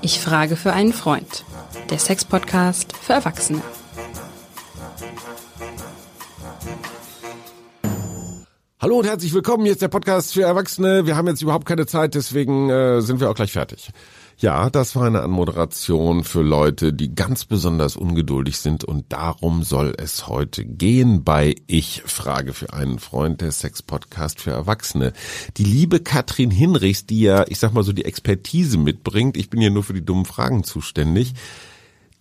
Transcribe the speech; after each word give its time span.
Ich 0.00 0.20
frage 0.20 0.56
für 0.56 0.72
einen 0.72 0.92
Freund. 0.92 1.44
Der 1.90 1.98
Sex-Podcast 1.98 2.96
für 2.96 3.12
Erwachsene. 3.12 3.62
Hallo 8.80 8.98
und 8.98 9.06
herzlich 9.06 9.32
willkommen. 9.32 9.62
Hier 9.62 9.72
ist 9.72 9.82
der 9.82 9.86
Podcast 9.86 10.34
für 10.34 10.42
Erwachsene. 10.42 11.06
Wir 11.06 11.16
haben 11.16 11.28
jetzt 11.28 11.40
überhaupt 11.40 11.66
keine 11.66 11.86
Zeit, 11.86 12.14
deswegen 12.14 12.68
äh, 12.68 13.00
sind 13.00 13.20
wir 13.20 13.30
auch 13.30 13.34
gleich 13.36 13.52
fertig. 13.52 13.90
Ja, 14.42 14.70
das 14.70 14.96
war 14.96 15.04
eine 15.04 15.22
Anmoderation 15.22 16.24
für 16.24 16.42
Leute, 16.42 16.92
die 16.92 17.14
ganz 17.14 17.44
besonders 17.44 17.96
ungeduldig 17.96 18.58
sind. 18.58 18.82
Und 18.82 19.12
darum 19.12 19.62
soll 19.62 19.94
es 19.96 20.26
heute 20.26 20.64
gehen 20.64 21.22
bei 21.22 21.54
Ich 21.68 22.02
frage 22.06 22.52
für 22.52 22.72
einen 22.72 22.98
Freund, 22.98 23.40
der 23.40 23.52
Sex-Podcast 23.52 24.40
für 24.40 24.50
Erwachsene. 24.50 25.12
Die 25.58 25.64
liebe 25.64 26.00
Katrin 26.00 26.50
Hinrichs, 26.50 27.06
die 27.06 27.20
ja, 27.20 27.44
ich 27.46 27.60
sag 27.60 27.72
mal 27.72 27.84
so, 27.84 27.92
die 27.92 28.04
Expertise 28.04 28.78
mitbringt, 28.78 29.36
ich 29.36 29.48
bin 29.48 29.60
ja 29.60 29.70
nur 29.70 29.84
für 29.84 29.94
die 29.94 30.04
dummen 30.04 30.24
Fragen 30.24 30.64
zuständig, 30.64 31.34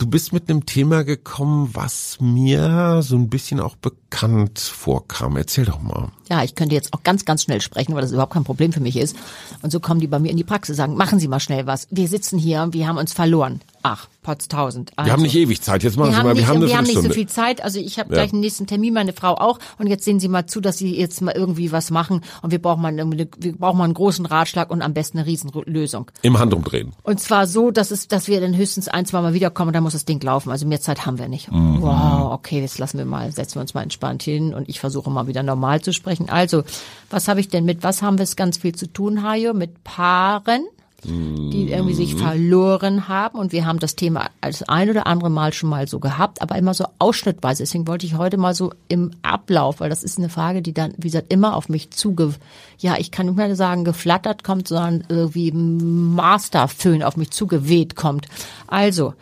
Du 0.02 0.08
bist 0.08 0.34
mit 0.34 0.50
einem 0.50 0.66
Thema 0.66 1.04
gekommen, 1.04 1.70
was 1.74 2.18
mir 2.20 3.04
so 3.04 3.16
ein 3.16 3.30
bisschen 3.30 3.60
auch 3.60 3.76
bekannt 3.76 4.58
vorkam. 4.58 5.38
Erzähl 5.38 5.66
doch 5.66 5.80
mal. 5.80 6.10
Ja, 6.28 6.44
ich 6.44 6.56
könnte 6.56 6.74
jetzt 6.74 6.92
auch 6.92 7.04
ganz, 7.04 7.24
ganz 7.24 7.44
schnell 7.44 7.62
sprechen, 7.62 7.94
weil 7.94 8.02
das 8.02 8.12
überhaupt 8.12 8.34
kein 8.34 8.44
Problem 8.44 8.74
für 8.74 8.80
mich 8.80 8.98
ist. 8.98 9.16
Und 9.62 9.70
so 9.72 9.80
kommen 9.80 10.00
die 10.00 10.08
bei 10.08 10.18
mir 10.18 10.32
in 10.32 10.38
die 10.38 10.44
Praxis, 10.44 10.76
sagen, 10.76 10.96
machen 10.96 11.20
Sie 11.20 11.28
mal 11.28 11.40
schnell 11.40 11.68
was. 11.68 11.88
Wir 11.92 12.08
sitzen 12.08 12.40
hier, 12.40 12.70
wir 12.72 12.88
haben 12.88 12.98
uns 12.98 13.14
verloren. 13.14 13.62
Ach, 13.84 14.08
Potztausend. 14.22 14.92
Also, 14.96 15.08
wir 15.08 15.14
haben 15.14 15.24
nicht 15.24 15.36
ewig 15.36 15.62
Zeit. 15.62 15.82
Jetzt 15.82 15.98
machen 15.98 16.12
wir 16.12 16.18
Sie 16.18 16.24
mal. 16.24 16.34
Nicht, 16.34 16.44
wir 16.44 16.48
haben, 16.48 16.58
eine 16.58 16.68
wir 16.68 16.78
haben 16.78 16.84
nicht 16.86 17.02
so 17.02 17.10
viel 17.10 17.28
Zeit. 17.28 17.64
Also 17.64 17.80
ich 17.80 17.98
habe 17.98 18.10
Ja. 18.14 18.20
gleich 18.20 18.30
den 18.30 18.40
nächsten 18.40 18.68
Termin, 18.68 18.94
meine 18.94 19.14
Frau 19.14 19.34
auch. 19.34 19.58
Und 19.80 19.88
jetzt 19.88 20.06
sehen 20.06 20.20
Sie 20.20 20.28
mal 20.28 20.46
zu, 20.46 20.62
dass 20.62 20.78
Sie 20.78 20.96
jetzt 20.96 21.22
mal 21.22 21.32
irgendwie 21.32 21.72
was 21.72 21.90
machen. 21.90 22.22
Und 22.44 22.52
wir 22.52 22.62
brauchen 22.62 22.82
mal, 22.84 22.90
eine, 22.90 23.10
wir 23.38 23.54
brauchen 23.58 23.80
mal 23.80 23.86
einen 23.86 23.96
großen 23.96 24.26
Ratschlag 24.28 24.70
und 24.70 24.84
am 24.84 24.94
besten 24.94 25.18
eine 25.18 25.26
Riesenlösung. 25.28 26.12
Im 26.22 26.38
Handumdrehen. 26.38 26.94
Und 27.02 27.20
zwar 27.20 27.48
so, 27.48 27.72
dass 27.72 27.90
es, 27.90 28.08
dass 28.08 28.28
wir 28.28 28.40
dann 28.40 28.56
höchstens 28.56 28.88
ein, 28.88 29.08
zwei 29.08 29.22
Mal 29.22 29.34
wiederkommen 29.34 29.70
und 29.70 29.74
dann 29.74 29.84
muss 29.84 29.94
das 29.94 30.06
Ding 30.06 30.22
laufen. 30.22 30.52
Also 30.52 30.68
mehr 30.68 30.82
Zeit 30.82 31.08
haben 31.08 31.18
wir 31.18 31.28
nicht. 31.28 31.50
Wow, 31.52 32.34
okay, 32.34 32.62
jetzt 32.62 32.78
lassen 32.78 33.00
wir 33.00 33.06
mal, 33.06 33.32
setzen 33.32 33.56
wir 33.56 33.62
uns 33.62 33.74
mal 33.74 33.82
entspannt 33.82 34.22
hin 34.22 34.54
und 34.54 34.70
ich 34.70 34.80
versuche 34.80 35.10
mal 35.10 35.26
wieder 35.26 35.42
normal 35.42 35.82
zu 35.82 35.94
sprechen. 35.94 36.30
Also, 36.30 36.64
was 37.10 37.28
habe 37.28 37.40
ich 37.40 37.50
denn 37.50 37.66
mit, 37.66 37.82
was 37.84 38.04
haben 38.04 38.20
wir 38.20 38.24
es 38.24 38.36
ganz 38.36 38.58
viel 38.58 38.76
zu 38.76 38.86
tun, 38.86 39.24
Hajo? 39.24 39.54
Mit 39.54 39.84
Paaren, 39.84 40.64
die 41.04 41.72
irgendwie 41.72 41.96
sich 41.96 42.16
verloren 42.16 43.08
haben 43.08 43.40
und 43.40 43.52
wir 43.52 43.66
haben 43.66 43.80
das 43.80 43.96
Thema 43.96 44.30
als 44.40 44.62
ein 44.64 44.90
oder 44.90 45.08
andere 45.08 45.32
Mal 45.32 45.52
schon 45.52 45.70
mal 45.70 45.88
so 45.88 46.00
gehabt, 46.00 46.42
aber 46.42 46.56
immer 46.58 46.74
so 46.74 46.86
ausschnittweise. 47.00 47.64
Deswegen 47.64 47.88
wollte 47.88 48.06
ich 48.06 48.18
heute 48.18 48.38
mal 48.38 48.54
so 48.54 48.72
im 48.88 49.12
Ablauf, 49.24 49.80
weil 49.80 49.90
das 49.90 50.04
ist 50.04 50.20
eine 50.20 50.30
Frage, 50.30 50.62
die 50.62 50.74
dann, 50.74 50.94
wie 50.98 51.08
gesagt, 51.08 51.34
immer 51.34 51.56
auf 51.56 51.70
mich 51.70 51.90
zuge, 51.90 52.36
ja, 52.78 52.98
ich 52.98 53.10
kann 53.10 53.26
nicht 53.26 53.36
mehr 53.36 53.56
sagen, 53.56 53.84
geflattert 53.84 54.44
kommt, 54.44 54.68
sondern 54.68 55.04
irgendwie 55.10 55.52
Masterföhn 55.52 57.02
auf 57.02 57.18
mich 57.18 57.32
zugeweht 57.32 57.96
kommt. 57.96 58.28
Also, 58.68 59.16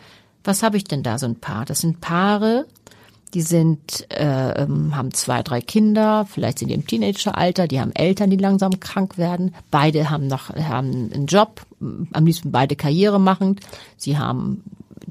was 0.44 0.62
habe 0.62 0.76
ich 0.76 0.84
denn 0.84 1.02
da 1.02 1.18
so 1.18 1.26
ein 1.26 1.36
Paar? 1.36 1.64
Das 1.64 1.80
sind 1.80 2.00
Paare, 2.00 2.66
die 3.34 3.42
sind, 3.42 4.06
äh, 4.10 4.62
ähm, 4.62 4.96
haben 4.96 5.12
zwei, 5.12 5.42
drei 5.42 5.60
Kinder, 5.60 6.26
vielleicht 6.28 6.58
sind 6.58 6.68
die 6.68 6.74
im 6.74 6.86
Teenageralter, 6.86 7.68
die 7.68 7.80
haben 7.80 7.92
Eltern, 7.94 8.30
die 8.30 8.36
langsam 8.36 8.80
krank 8.80 9.18
werden. 9.18 9.54
Beide 9.70 10.10
haben 10.10 10.26
noch 10.26 10.50
haben 10.50 11.10
einen 11.12 11.26
Job, 11.26 11.62
m, 11.80 12.08
am 12.12 12.26
liebsten 12.26 12.50
beide 12.50 12.76
Karriere 12.76 13.20
machend. 13.20 13.60
Sie 13.96 14.18
haben 14.18 14.62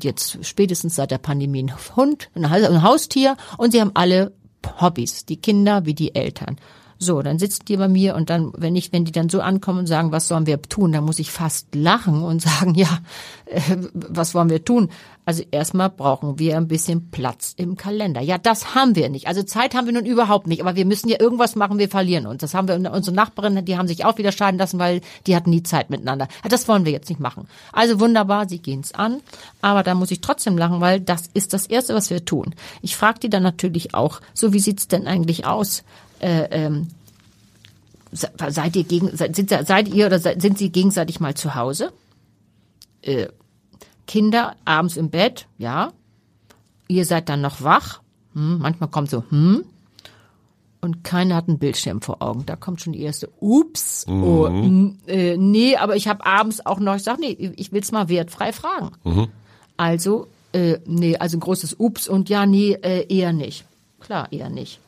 jetzt 0.01 0.45
spätestens 0.45 0.95
seit 0.95 1.11
der 1.11 1.17
Pandemie 1.17 1.59
einen 1.59 1.95
Hund, 1.95 2.29
ein 2.35 2.83
Haustier 2.83 3.37
und 3.57 3.71
sie 3.71 3.81
haben 3.81 3.91
alle 3.93 4.33
Hobbys, 4.79 5.25
die 5.25 5.37
Kinder 5.37 5.85
wie 5.85 5.93
die 5.93 6.15
Eltern. 6.15 6.57
So, 7.01 7.21
dann 7.21 7.39
sitzen 7.39 7.63
die 7.65 7.77
bei 7.77 7.87
mir 7.87 8.13
und 8.15 8.29
dann, 8.29 8.51
wenn 8.57 8.75
ich, 8.75 8.91
wenn 8.91 9.05
die 9.05 9.13
dann 9.13 9.29
so 9.29 9.39
ankommen 9.39 9.79
und 9.79 9.87
sagen, 9.87 10.11
was 10.11 10.27
sollen 10.27 10.45
wir 10.45 10.61
tun, 10.61 10.91
dann 10.91 11.05
muss 11.05 11.19
ich 11.19 11.31
fast 11.31 11.73
lachen 11.73 12.21
und 12.23 12.41
sagen, 12.43 12.75
ja, 12.75 12.99
äh, 13.45 13.61
was 13.93 14.35
wollen 14.35 14.49
wir 14.49 14.65
tun? 14.65 14.89
Also 15.23 15.43
erstmal 15.51 15.89
brauchen 15.89 16.39
wir 16.39 16.57
ein 16.57 16.67
bisschen 16.67 17.09
Platz 17.09 17.53
im 17.55 17.77
Kalender. 17.77 18.19
Ja, 18.19 18.37
das 18.37 18.75
haben 18.75 18.95
wir 18.95 19.07
nicht. 19.07 19.27
Also 19.27 19.43
Zeit 19.43 19.75
haben 19.75 19.85
wir 19.85 19.93
nun 19.93 20.05
überhaupt 20.05 20.47
nicht, 20.47 20.59
aber 20.59 20.75
wir 20.75 20.85
müssen 20.85 21.07
ja 21.07 21.21
irgendwas 21.21 21.55
machen, 21.55 21.77
wir 21.77 21.87
verlieren 21.87 22.25
uns. 22.25 22.41
Das 22.41 22.53
haben 22.53 22.67
wir, 22.67 22.91
unsere 22.91 23.15
Nachbarin, 23.15 23.63
die 23.63 23.77
haben 23.77 23.87
sich 23.87 24.03
auch 24.03 24.17
wieder 24.17 24.33
scheiden 24.33 24.57
lassen, 24.57 24.79
weil 24.79 24.99
die 25.25 25.37
hatten 25.37 25.51
nie 25.51 25.63
Zeit 25.63 25.89
miteinander. 25.89 26.27
Das 26.49 26.67
wollen 26.67 26.83
wir 26.83 26.91
jetzt 26.91 27.07
nicht 27.09 27.21
machen. 27.21 27.47
Also 27.71 28.01
wunderbar, 28.01 28.49
sie 28.49 28.59
gehen's 28.59 28.93
an, 28.93 29.21
aber 29.61 29.83
da 29.83 29.93
muss 29.93 30.11
ich 30.11 30.19
trotzdem 30.19 30.57
lachen, 30.57 30.81
weil 30.81 30.99
das 30.99 31.29
ist 31.33 31.53
das 31.53 31.67
Erste, 31.67 31.93
was 31.93 32.09
wir 32.09 32.25
tun. 32.25 32.55
Ich 32.81 32.97
frage 32.97 33.19
die 33.19 33.29
dann 33.29 33.43
natürlich 33.43 33.93
auch, 33.93 34.19
so 34.33 34.51
wie 34.51 34.59
sieht's 34.59 34.89
denn 34.89 35.07
eigentlich 35.07 35.45
aus? 35.45 35.83
Äh, 36.19 36.43
ähm, 36.51 36.87
se- 38.11 38.29
seid 38.49 38.75
ihr 38.75 38.83
gegen, 38.83 39.15
sind, 39.15 39.49
seid 39.49 39.87
ihr 39.87 40.05
oder 40.07 40.19
sind 40.19 40.57
sie 40.57 40.69
gegenseitig 40.71 41.19
mal 41.19 41.35
zu 41.35 41.55
Hause? 41.55 41.91
Äh, 43.01 43.27
Kinder 44.07 44.55
abends 44.65 44.97
im 44.97 45.09
Bett, 45.09 45.47
ja. 45.57 45.91
Ihr 46.87 47.05
seid 47.05 47.29
dann 47.29 47.41
noch 47.41 47.61
wach. 47.61 48.01
Hm, 48.33 48.59
manchmal 48.59 48.89
kommt 48.89 49.09
so, 49.09 49.23
hm. 49.29 49.63
Und 50.81 51.03
keiner 51.03 51.35
hat 51.35 51.49
einen 51.49 51.59
Bildschirm 51.59 52.01
vor 52.01 52.21
Augen. 52.21 52.45
Da 52.45 52.55
kommt 52.55 52.81
schon 52.81 52.93
die 52.93 53.01
erste, 53.01 53.29
ups, 53.41 54.05
oh, 54.07 54.45
n- 54.45 54.97
äh, 55.07 55.35
nee, 55.35 55.75
aber 55.75 55.97
ich 55.97 56.07
habe 56.07 56.25
abends 56.25 56.65
auch 56.65 56.79
noch, 56.79 56.95
ich 56.95 57.03
sag, 57.03 57.19
nee, 57.19 57.31
ich 57.57 57.71
will's 57.73 57.91
mal 57.91 58.07
wertfrei 58.07 58.53
fragen. 58.53 58.91
Also, 59.75 60.27
äh, 60.53 60.79
nee, 60.85 61.17
also 61.17 61.35
ein 61.37 61.41
großes 61.41 61.75
Ups 61.79 62.07
und 62.07 62.29
ja, 62.29 62.45
nee, 62.45 62.71
äh, 62.81 63.05
eher 63.13 63.33
nicht. 63.33 63.65
Klar, 63.99 64.31
eher 64.31 64.49
nicht. 64.49 64.79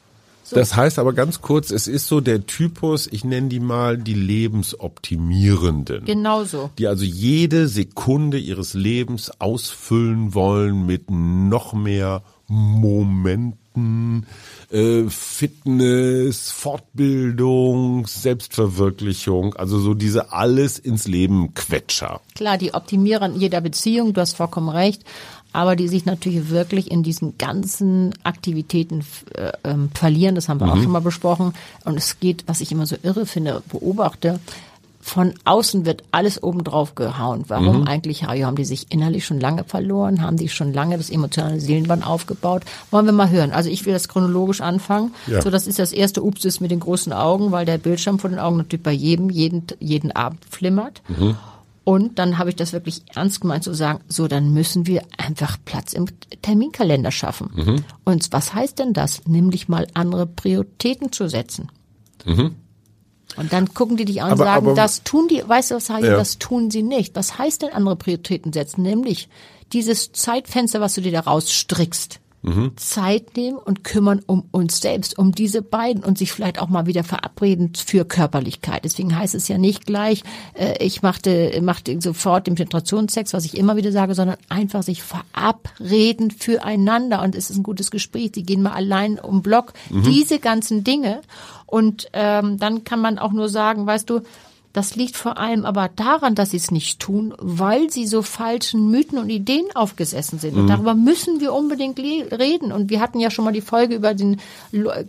Das 0.50 0.76
heißt 0.76 1.00
aber 1.00 1.14
ganz 1.14 1.42
kurz, 1.42 1.72
es 1.72 1.88
ist 1.88 2.08
so 2.08 2.20
der 2.20 2.46
Typus, 2.46 3.08
ich 3.08 3.24
nenne 3.24 3.48
die 3.48 3.60
mal 3.60 3.98
die 3.98 4.14
Lebensoptimierenden. 4.14 6.06
Genau 6.06 6.44
so. 6.44 6.70
Die 6.78 6.88
also 6.88 7.06
jede 7.06 7.68
Sekunde 7.68 8.38
ihres 8.38 8.74
Lebens 8.74 9.32
ausfüllen 9.40 10.34
wollen 10.34 10.86
mit 10.86 11.10
noch 11.10 11.74
mehr 11.74 12.24
Momenten, 12.52 14.26
äh, 14.70 15.04
Fitness, 15.08 16.52
Fortbildung, 16.52 18.06
Selbstverwirklichung, 18.08 19.54
also 19.54 19.80
so 19.80 19.94
diese 19.94 20.34
alles 20.34 20.78
ins 20.78 21.08
Leben 21.08 21.54
Quetscher. 21.54 22.20
Klar, 22.36 22.58
die 22.58 22.74
optimieren 22.74 23.40
jeder 23.40 23.62
Beziehung, 23.62 24.14
du 24.14 24.20
hast 24.20 24.36
vollkommen 24.36 24.68
recht, 24.68 25.06
aber 25.54 25.76
die 25.76 25.88
sich 25.88 26.06
natürlich 26.06 26.50
wirklich 26.50 26.92
in 26.92 27.04
diesen 27.04 27.38
ganzen 27.38 28.14
Aktivitäten 28.24 29.04
äh, 29.36 29.52
ähm, 29.64 29.90
verlieren, 29.94 30.36
das 30.36 30.50
haben 30.50 30.60
wir 30.60 30.72
auch 30.72 30.78
schon 30.78 30.92
mal 30.92 31.02
besprochen. 31.02 31.54
Und 31.86 31.98
es 31.98 32.20
geht, 32.20 32.44
was 32.48 32.62
ich 32.62 32.72
immer 32.72 32.86
so 32.86 32.96
irre 33.04 33.26
finde, 33.26 33.62
beobachte, 33.70 34.40
von 35.02 35.34
außen 35.46 35.86
wird 35.86 36.04
alles 36.12 36.42
obendrauf 36.42 36.96
gehauen. 36.96 37.46
Warum 37.48 37.88
eigentlich, 37.88 38.24
Hajo, 38.24 38.46
haben 38.46 38.56
die 38.56 38.66
sich 38.66 38.92
innerlich 38.92 39.26
schon 39.26 39.40
lange 39.40 39.64
verloren? 39.64 40.22
Haben 40.22 40.38
die 40.38 40.48
schon 40.48 40.74
lange 40.74 40.98
das 40.98 41.10
emotionale 41.10 41.60
Seelenband 41.60 42.06
aufgebaut? 42.06 42.64
Wollen 42.92 43.08
wir 43.08 43.12
mal 43.12 43.30
hören. 43.30 43.52
Also 43.52 43.70
ich 43.70 43.86
will 43.86 43.94
das 43.94 44.08
chronologisch 44.08 44.62
anfangen. 44.62 45.14
Ja. 45.28 45.42
So, 45.42 45.50
das 45.50 45.68
ist 45.68 45.80
das 45.80 45.92
erste 45.92 46.24
Ups 46.24 46.46
ist 46.46 46.62
mit 46.62 46.72
den 46.72 46.80
großen 46.80 47.14
Augen, 47.14 47.52
weil 47.52 47.66
der 47.66 47.80
Bildschirm 47.80 48.20
vor 48.20 48.30
den 48.30 48.40
Augen 48.40 48.58
natürlich 48.58 48.84
bei 48.84 48.92
jedem 48.92 49.30
jeden, 49.30 49.66
jeden 49.80 50.12
Abend 50.12 50.46
flimmert. 50.46 51.02
Und 51.92 52.20
dann 52.20 52.38
habe 52.38 52.50
ich 52.50 52.56
das 52.56 52.72
wirklich 52.72 53.02
ernst 53.14 53.42
gemeint 53.42 53.66
zu 53.66 53.74
sagen, 53.74 54.00
so, 54.08 54.30
dann 54.30 54.54
müssen 54.54 54.88
wir 54.88 55.02
einfach 55.18 55.58
Platz 55.66 55.92
im 55.92 56.06
Terminkalender 56.42 57.12
schaffen. 57.12 57.84
Und 58.06 58.32
was 58.32 58.54
heißt 58.54 58.80
denn 58.80 58.94
das? 58.94 59.24
Nämlich 59.28 59.68
mal 59.68 59.88
andere 59.94 60.26
Prioritäten 60.26 61.12
zu 61.12 61.28
setzen. 61.28 61.70
Und 62.26 63.52
dann 63.52 63.74
gucken 63.74 63.98
die 63.98 64.06
dich 64.06 64.22
an 64.22 64.28
und 64.28 64.34
Aber- 64.34 64.44
sagen, 64.46 64.68
aber- 64.68 64.76
das 64.76 65.04
tun 65.04 65.28
die, 65.28 65.44
weißt 65.46 65.72
du 65.72 65.76
was, 65.76 65.90
Hajo, 65.90 66.06
Ja. 66.06 66.16
das 66.16 66.38
tun 66.38 66.72
sie 66.72 66.82
nicht. 66.84 67.14
Was 67.18 67.38
heißt 67.38 67.62
denn 67.62 67.74
andere 67.74 67.98
Prioritäten 67.98 68.54
setzen? 68.54 68.84
Nämlich 68.84 69.28
dieses 69.74 70.14
Zeitfenster, 70.14 70.80
was 70.80 70.94
du 70.94 71.02
dir 71.02 71.12
da 71.12 71.20
rausstrickst. 71.22 72.22
Zeit 72.76 73.38
nehmen 73.38 73.58
und 73.58 73.84
kümmern 73.84 74.22
um 74.26 74.46
uns 74.52 74.82
selbst, 74.82 75.18
um 75.20 75.32
diese 75.32 75.62
beiden 75.62 76.04
und 76.04 76.18
sich 76.18 76.32
vielleicht 76.32 76.60
auch 76.60 76.70
mal 76.70 76.88
wieder 76.88 77.04
verabreden 77.04 77.74
für 77.76 78.04
Körperlichkeit. 78.04 78.84
Deswegen 78.84 79.16
heißt 79.16 79.36
es 79.36 79.48
ja 79.48 79.60
nicht 79.60 79.86
gleich, 79.86 80.24
äh, 80.54 80.84
ich 80.84 81.04
machte, 81.04 81.60
machte 81.62 82.02
sofort 82.02 82.48
den 82.48 82.56
Penetrationssex, 82.56 83.34
was 83.34 83.46
ich 83.46 83.58
immer 83.58 83.76
wieder 83.76 83.92
sage, 83.92 84.16
sondern 84.16 84.38
einfach 84.50 84.82
sich 84.82 85.04
verabreden 85.04 86.32
füreinander 86.32 87.22
und 87.22 87.36
es 87.36 87.52
ist 87.52 87.58
ein 87.58 87.64
gutes 87.64 87.92
Gespräch. 87.92 88.32
Sie 88.34 88.44
gehen 88.44 88.64
mal 88.64 88.74
allein 88.74 89.20
um 89.20 89.42
Block. 89.42 89.74
Diese 89.90 90.40
ganzen 90.40 90.84
Dinge 90.84 91.22
und 91.68 92.10
ähm, 92.14 92.58
dann 92.58 92.84
kann 92.84 93.02
man 93.02 93.20
auch 93.20 93.32
nur 93.32 93.50
sagen, 93.50 93.86
weißt 93.86 94.10
du, 94.10 94.22
das 94.74 94.96
liegt 94.96 95.18
vor 95.18 95.38
allem 95.38 95.66
aber 95.66 95.90
daran, 95.90 96.34
dass 96.34 96.52
sie 96.52 96.58
es 96.58 96.72
nicht 96.72 97.00
tun, 97.00 97.34
weil 97.38 97.90
sie 97.90 98.08
so 98.08 98.22
falschen 98.22 98.90
Mythen 98.90 99.18
und 99.18 99.30
Ideen 99.30 99.66
aufgesessen 99.74 100.40
sind. 100.40 100.56
Und 100.56 100.68
darüber 100.68 100.96
müssen 100.96 101.42
wir 101.42 101.54
unbedingt 101.54 102.00
reden. 102.00 102.72
Und 102.72 102.90
wir 102.90 103.02
hatten 103.02 103.20
ja 103.20 103.32
schon 103.32 103.44
mal 103.44 103.52
die 103.52 103.62
Folge 103.62 103.96
über 103.96 104.14
den 104.14 104.40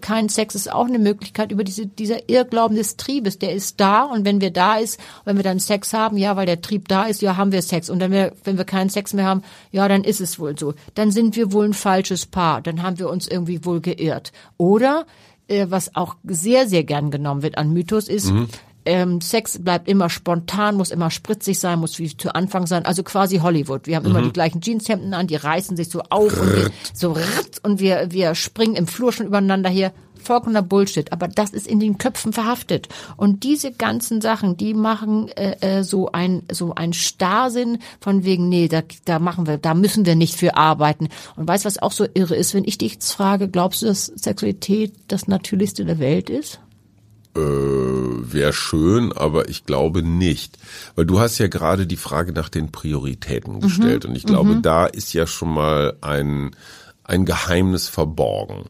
kein 0.00 0.28
Sex 0.28 0.54
ist 0.54 0.72
auch 0.72 0.86
eine 0.86 0.98
Möglichkeit 0.98 1.52
über 1.52 1.62
diese 1.62 1.86
dieser 1.86 2.28
Irrglauben 2.28 2.76
des 2.76 2.96
Triebes. 2.96 3.38
Der 3.38 3.52
ist 3.52 3.78
da 3.80 4.02
und 4.02 4.24
wenn 4.24 4.40
wir 4.40 4.50
da 4.50 4.78
ist, 4.78 4.98
wenn 5.24 5.36
wir 5.36 5.44
dann 5.44 5.60
Sex 5.60 5.92
haben, 5.92 6.16
ja, 6.16 6.36
weil 6.36 6.46
der 6.46 6.60
Trieb 6.60 6.88
da 6.88 7.04
ist, 7.04 7.22
ja, 7.22 7.36
haben 7.36 7.52
wir 7.52 7.62
Sex. 7.62 7.88
Und 7.88 8.00
wenn 8.00 8.10
wir 8.10 8.32
wenn 8.44 8.58
wir 8.58 8.64
keinen 8.64 8.90
Sex 8.90 9.12
mehr 9.14 9.26
haben, 9.26 9.42
ja, 9.70 9.86
dann 9.86 10.02
ist 10.02 10.20
es 10.20 10.38
wohl 10.38 10.58
so. 10.58 10.74
Dann 10.94 11.12
sind 11.12 11.36
wir 11.36 11.52
wohl 11.52 11.66
ein 11.66 11.74
falsches 11.74 12.26
Paar. 12.26 12.62
Dann 12.62 12.82
haben 12.82 12.98
wir 12.98 13.08
uns 13.08 13.28
irgendwie 13.28 13.64
wohl 13.64 13.80
geirrt. 13.80 14.32
Oder 14.56 15.06
äh, 15.48 15.66
was 15.68 15.94
auch 15.94 16.16
sehr, 16.24 16.66
sehr 16.68 16.84
gern 16.84 17.10
genommen 17.10 17.42
wird 17.42 17.58
an 17.58 17.72
Mythos 17.72 18.08
ist, 18.08 18.32
ähm, 18.84 19.20
Sex 19.20 19.62
bleibt 19.62 19.88
immer 19.88 20.10
spontan, 20.10 20.76
muss 20.76 20.90
immer 20.90 21.10
spritzig 21.10 21.58
sein, 21.58 21.78
muss 21.78 21.98
wie 21.98 22.16
zu 22.16 22.34
Anfang 22.34 22.66
sein. 22.66 22.84
Also 22.84 23.02
quasi 23.02 23.38
Hollywood. 23.38 23.86
Wir 23.86 23.96
haben 23.96 24.06
immer 24.06 24.22
die 24.22 24.32
gleichen 24.32 24.60
Jeanshemden 24.60 25.14
an, 25.14 25.26
die 25.26 25.36
reißen 25.36 25.76
sich 25.76 25.88
so 25.88 26.02
auf 26.10 26.40
und 26.40 26.56
wir, 26.56 26.70
so 26.92 27.16
und 27.62 27.80
wir, 27.80 28.10
wir 28.10 28.34
springen 28.34 28.76
im 28.76 28.86
Flur 28.86 29.12
schon 29.12 29.26
übereinander 29.26 29.70
her. 29.70 29.92
Vollkommener 30.22 30.62
Bullshit, 30.62 31.12
aber 31.12 31.26
das 31.26 31.50
ist 31.50 31.66
in 31.66 31.80
den 31.80 31.98
Köpfen 31.98 32.32
verhaftet. 32.32 32.88
Und 33.16 33.42
diese 33.42 33.72
ganzen 33.72 34.20
Sachen, 34.20 34.56
die 34.56 34.72
machen 34.72 35.28
äh, 35.28 35.56
äh, 35.60 35.82
so 35.82 36.12
ein 36.12 36.42
so 36.50 36.74
ein 36.74 36.92
Starrsinn 36.92 37.78
von 38.00 38.24
wegen, 38.24 38.48
nee, 38.48 38.68
da, 38.68 38.82
da 39.04 39.18
machen 39.18 39.46
wir, 39.46 39.58
da 39.58 39.74
müssen 39.74 40.06
wir 40.06 40.14
nicht 40.14 40.36
für 40.36 40.56
arbeiten. 40.56 41.08
Und 41.36 41.48
weißt 41.48 41.64
was 41.64 41.82
auch 41.82 41.92
so 41.92 42.06
irre 42.14 42.36
ist, 42.36 42.54
wenn 42.54 42.64
ich 42.64 42.78
dich 42.78 42.92
jetzt 42.94 43.12
frage, 43.12 43.48
glaubst 43.48 43.82
du, 43.82 43.86
dass 43.86 44.06
Sexualität 44.06 44.94
das 45.08 45.26
Natürlichste 45.26 45.84
der 45.84 45.98
Welt 45.98 46.30
ist? 46.30 46.60
Äh, 47.34 47.40
Wäre 47.40 48.52
schön, 48.52 49.12
aber 49.12 49.48
ich 49.48 49.64
glaube 49.64 50.02
nicht. 50.02 50.58
Weil 50.94 51.06
du 51.06 51.20
hast 51.20 51.38
ja 51.38 51.48
gerade 51.48 51.86
die 51.86 51.96
Frage 51.96 52.32
nach 52.32 52.48
den 52.48 52.72
Prioritäten 52.72 53.60
gestellt. 53.60 54.04
Und 54.04 54.16
ich 54.16 54.24
glaube, 54.24 54.56
da 54.62 54.86
ist 54.86 55.12
ja 55.12 55.26
schon 55.26 55.52
mal 55.52 55.96
ein, 56.00 56.56
ein 57.04 57.24
Geheimnis 57.24 57.88
verborgen. 57.88 58.64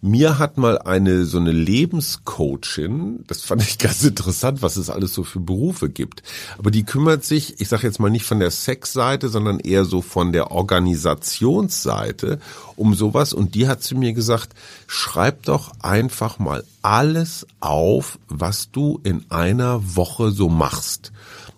Mir 0.00 0.38
hat 0.38 0.58
mal 0.58 0.78
eine 0.78 1.24
so 1.24 1.38
eine 1.38 1.52
Lebenscoachin, 1.52 3.24
das 3.26 3.42
fand 3.42 3.62
ich 3.62 3.78
ganz 3.78 4.04
interessant, 4.04 4.62
was 4.62 4.76
es 4.76 4.90
alles 4.90 5.14
so 5.14 5.24
für 5.24 5.40
Berufe 5.40 5.88
gibt. 5.88 6.22
Aber 6.58 6.70
die 6.70 6.84
kümmert 6.84 7.24
sich, 7.24 7.60
ich 7.60 7.68
sage 7.68 7.86
jetzt 7.86 8.00
mal 8.00 8.10
nicht 8.10 8.24
von 8.24 8.40
der 8.40 8.50
Sexseite, 8.50 9.28
sondern 9.28 9.60
eher 9.60 9.84
so 9.84 10.02
von 10.02 10.32
der 10.32 10.50
Organisationsseite 10.50 12.38
um 12.76 12.94
sowas. 12.94 13.32
Und 13.32 13.54
die 13.54 13.66
hat 13.66 13.82
zu 13.82 13.96
mir 13.96 14.12
gesagt, 14.12 14.50
schreib 14.86 15.44
doch 15.44 15.72
einfach 15.80 16.38
mal 16.38 16.64
alles 16.82 17.46
auf, 17.60 18.18
was 18.28 18.70
du 18.70 19.00
in 19.02 19.24
einer 19.30 19.96
Woche 19.96 20.30
so 20.30 20.48
machst. 20.48 21.12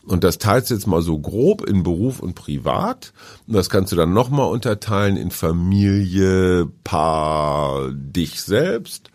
Und 0.08 0.24
das 0.24 0.38
teilst 0.38 0.70
du 0.70 0.74
jetzt 0.74 0.86
mal 0.86 1.02
so 1.02 1.18
grob 1.18 1.68
in 1.68 1.82
Beruf 1.82 2.20
und 2.20 2.34
Privat. 2.34 3.12
Und 3.46 3.52
das 3.54 3.68
kannst 3.68 3.92
du 3.92 3.96
dann 3.96 4.14
nochmal 4.14 4.50
unterteilen 4.50 5.18
in 5.18 5.30
Familie, 5.30 6.66
Paar, 6.82 7.90
dich 7.92 8.40
selbst. 8.40 9.10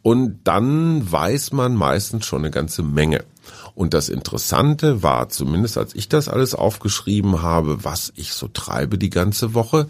Und 0.00 0.40
dann 0.44 1.12
weiß 1.12 1.52
man 1.52 1.74
meistens 1.74 2.24
schon 2.24 2.40
eine 2.40 2.50
ganze 2.50 2.82
Menge. 2.82 3.24
Und 3.74 3.92
das 3.92 4.08
Interessante 4.08 5.02
war, 5.02 5.28
zumindest 5.28 5.76
als 5.76 5.94
ich 5.94 6.08
das 6.08 6.30
alles 6.30 6.54
aufgeschrieben 6.54 7.42
habe, 7.42 7.84
was 7.84 8.10
ich 8.16 8.32
so 8.32 8.48
treibe 8.48 8.96
die 8.96 9.10
ganze 9.10 9.52
Woche, 9.52 9.88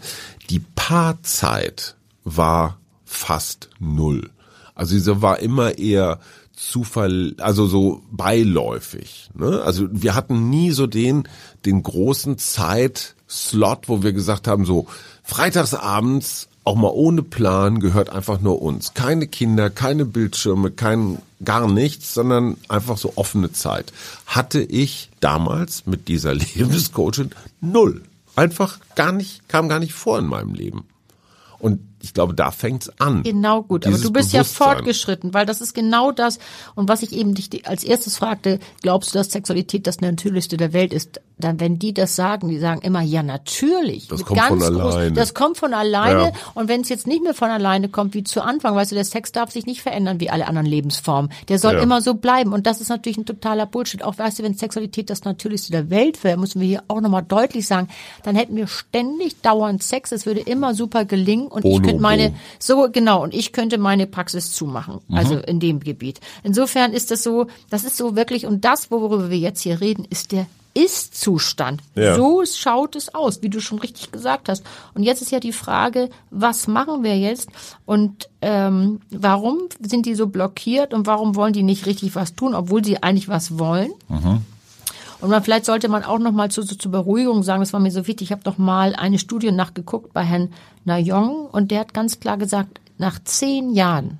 die 0.49 0.59
Paarzeit 0.59 1.95
war 2.25 2.77
fast 3.05 3.69
null. 3.79 4.31
Also 4.73 4.95
diese 4.95 5.21
war 5.21 5.39
immer 5.39 5.77
eher 5.77 6.19
Zufall, 6.55 7.35
also 7.39 7.67
so 7.67 8.01
beiläufig. 8.11 9.29
Ne? 9.33 9.61
Also 9.61 9.87
wir 9.91 10.15
hatten 10.15 10.49
nie 10.49 10.71
so 10.71 10.87
den, 10.87 11.27
den 11.65 11.83
großen 11.83 12.37
Zeitslot, 12.37 13.89
wo 13.89 14.03
wir 14.03 14.13
gesagt 14.13 14.47
haben, 14.47 14.65
so 14.65 14.87
freitagsabends, 15.23 16.47
auch 16.63 16.75
mal 16.75 16.91
ohne 16.91 17.21
Plan, 17.23 17.79
gehört 17.79 18.09
einfach 18.09 18.41
nur 18.41 18.61
uns. 18.61 18.93
Keine 18.93 19.27
Kinder, 19.27 19.69
keine 19.69 20.05
Bildschirme, 20.05 20.71
kein 20.71 21.19
gar 21.43 21.69
nichts, 21.69 22.13
sondern 22.13 22.57
einfach 22.67 22.97
so 22.97 23.13
offene 23.15 23.51
Zeit. 23.51 23.93
Hatte 24.25 24.61
ich 24.61 25.09
damals 25.19 25.85
mit 25.85 26.07
dieser 26.07 26.33
Lebenscoachin 26.55 27.31
null. 27.61 28.01
Einfach 28.35 28.79
gar 28.95 29.11
nicht, 29.11 29.47
kam 29.47 29.69
gar 29.69 29.79
nicht 29.79 29.93
vor 29.93 30.19
in 30.19 30.25
meinem 30.25 30.53
Leben. 30.53 30.85
Und 31.59 31.79
ich 32.05 32.13
glaube, 32.13 32.35
da 32.35 32.51
fängt's 32.51 32.89
an. 32.99 33.23
Genau 33.23 33.63
gut, 33.63 33.87
aber 33.87 33.97
du 33.97 34.13
bist 34.13 34.31
ja 34.31 34.43
fortgeschritten, 34.43 35.33
weil 35.33 35.47
das 35.47 35.59
ist 35.59 35.73
genau 35.73 36.11
das. 36.11 36.37
Und 36.75 36.87
was 36.87 37.01
ich 37.01 37.11
eben 37.13 37.33
dich 37.33 37.67
als 37.67 37.83
erstes 37.83 38.17
fragte, 38.17 38.59
glaubst 38.83 39.13
du, 39.13 39.17
dass 39.17 39.31
Sexualität 39.31 39.87
das 39.87 40.01
Natürlichste 40.01 40.55
der 40.55 40.71
Welt 40.71 40.93
ist? 40.93 41.19
Dann, 41.37 41.59
wenn 41.59 41.79
die 41.79 41.93
das 41.93 42.15
sagen, 42.15 42.47
die 42.47 42.59
sagen 42.59 42.81
immer, 42.81 43.01
ja, 43.01 43.21
natürlich. 43.21 44.07
Das 44.07 44.23
kommt 44.23 44.39
von 44.41 44.59
groß- 44.59 44.65
alleine. 44.65 45.11
Das 45.11 45.33
kommt 45.33 45.57
von 45.57 45.73
alleine. 45.73 46.21
Ja. 46.27 46.31
Und 46.53 46.69
wenn 46.69 46.79
es 46.81 46.89
jetzt 46.89 47.07
nicht 47.07 47.21
mehr 47.23 47.33
von 47.33 47.49
alleine 47.49 47.89
kommt, 47.89 48.13
wie 48.13 48.23
zu 48.23 48.41
Anfang, 48.41 48.73
weißt 48.73 48.91
du, 48.91 48.95
der 48.95 49.03
Sex 49.03 49.33
darf 49.33 49.51
sich 49.51 49.65
nicht 49.65 49.81
verändern 49.81 50.19
wie 50.21 50.29
alle 50.29 50.47
anderen 50.47 50.65
Lebensformen. 50.65 51.31
Der 51.49 51.59
soll 51.59 51.73
Ja. 51.73 51.81
immer 51.81 52.01
so 52.01 52.13
bleiben. 52.13 52.53
Und 52.53 52.65
das 52.65 52.79
ist 52.79 52.87
natürlich 52.89 53.17
ein 53.17 53.25
totaler 53.25 53.65
Bullshit. 53.65 54.01
Auch 54.03 54.17
weißt 54.17 54.39
du, 54.39 54.43
wenn 54.43 54.53
Sexualität 54.55 55.09
das 55.09 55.25
Natürlichste 55.25 55.71
der 55.71 55.89
Welt 55.89 56.23
wäre, 56.23 56.37
müssen 56.37 56.61
wir 56.61 56.67
hier 56.67 56.83
auch 56.87 57.01
nochmal 57.01 57.23
deutlich 57.23 57.67
sagen, 57.67 57.89
dann 58.23 58.35
hätten 58.35 58.55
wir 58.55 58.67
ständig 58.67 59.41
dauernd 59.41 59.83
Sex. 59.83 60.13
Es 60.13 60.25
würde 60.25 60.39
immer 60.39 60.73
super 60.73 61.03
gelingen. 61.03 61.47
Und 61.47 61.65
ich 61.65 61.71
Bonobo. 61.71 61.87
könnte 61.87 62.01
meine, 62.01 62.33
so 62.59 62.87
genau, 62.91 63.23
und 63.23 63.33
ich 63.33 63.51
könnte 63.51 63.77
meine 63.77 64.07
Praxis 64.07 64.53
zumachen. 64.53 64.99
Mhm. 65.09 65.15
Also 65.15 65.35
in 65.39 65.59
dem 65.59 65.81
Gebiet. 65.81 66.21
Insofern 66.43 66.93
ist 66.93 67.11
das 67.11 67.23
so, 67.23 67.47
das 67.69 67.83
ist 67.83 67.97
so 67.97 68.15
wirklich, 68.15 68.45
und 68.45 68.63
das, 68.63 68.89
worüber 68.89 69.29
wir 69.29 69.37
jetzt 69.37 69.61
hier 69.61 69.81
reden, 69.81 70.05
ist 70.09 70.31
der 70.31 70.45
Ist-Zustand. 70.75 71.81
Ja. 71.95 72.15
So 72.15 72.43
schaut 72.45 72.95
es 72.95 73.15
aus, 73.15 73.41
wie 73.41 73.49
du 73.49 73.61
schon 73.61 73.79
richtig 73.79 74.11
gesagt 74.11 74.49
hast. 74.49 74.63
Und 74.93 75.03
jetzt 75.03 75.21
ist 75.21 75.31
ja 75.31 75.39
die 75.39 75.53
Frage, 75.53 76.09
was 76.29 76.67
machen 76.67 77.03
wir 77.03 77.17
jetzt 77.17 77.49
und 77.85 78.29
ähm, 78.41 78.99
warum 79.09 79.69
sind 79.79 80.05
die 80.05 80.15
so 80.15 80.27
blockiert 80.27 80.93
und 80.93 81.07
warum 81.07 81.35
wollen 81.35 81.53
die 81.53 81.63
nicht 81.63 81.85
richtig 81.85 82.13
was 82.15 82.35
tun, 82.35 82.53
obwohl 82.53 82.83
sie 82.83 83.01
eigentlich 83.01 83.29
was 83.29 83.57
wollen? 83.57 83.91
Und 85.21 85.29
man, 85.29 85.41
vielleicht 85.41 85.65
sollte 85.65 85.87
man 85.87 86.03
auch 86.03 86.19
noch 86.19 86.33
mal 86.33 86.51
zu, 86.51 86.63
zu, 86.63 86.77
zur 86.77 86.91
Beruhigung 86.91 87.41
sagen, 87.41 87.61
das 87.61 87.71
war 87.71 87.79
mir 87.79 87.91
so 87.91 88.05
wichtig, 88.05 88.27
ich 88.27 88.31
habe 88.33 88.41
noch 88.45 88.57
mal 88.57 88.93
eine 88.95 89.17
Studie 89.17 89.51
nachgeguckt 89.51 90.11
bei 90.13 90.23
Herrn 90.23 90.51
Nayong 90.83 91.47
und 91.47 91.71
der 91.71 91.79
hat 91.79 91.93
ganz 91.93 92.19
klar 92.19 92.37
gesagt, 92.37 92.81
nach 92.97 93.17
zehn 93.23 93.73
Jahren 93.73 94.19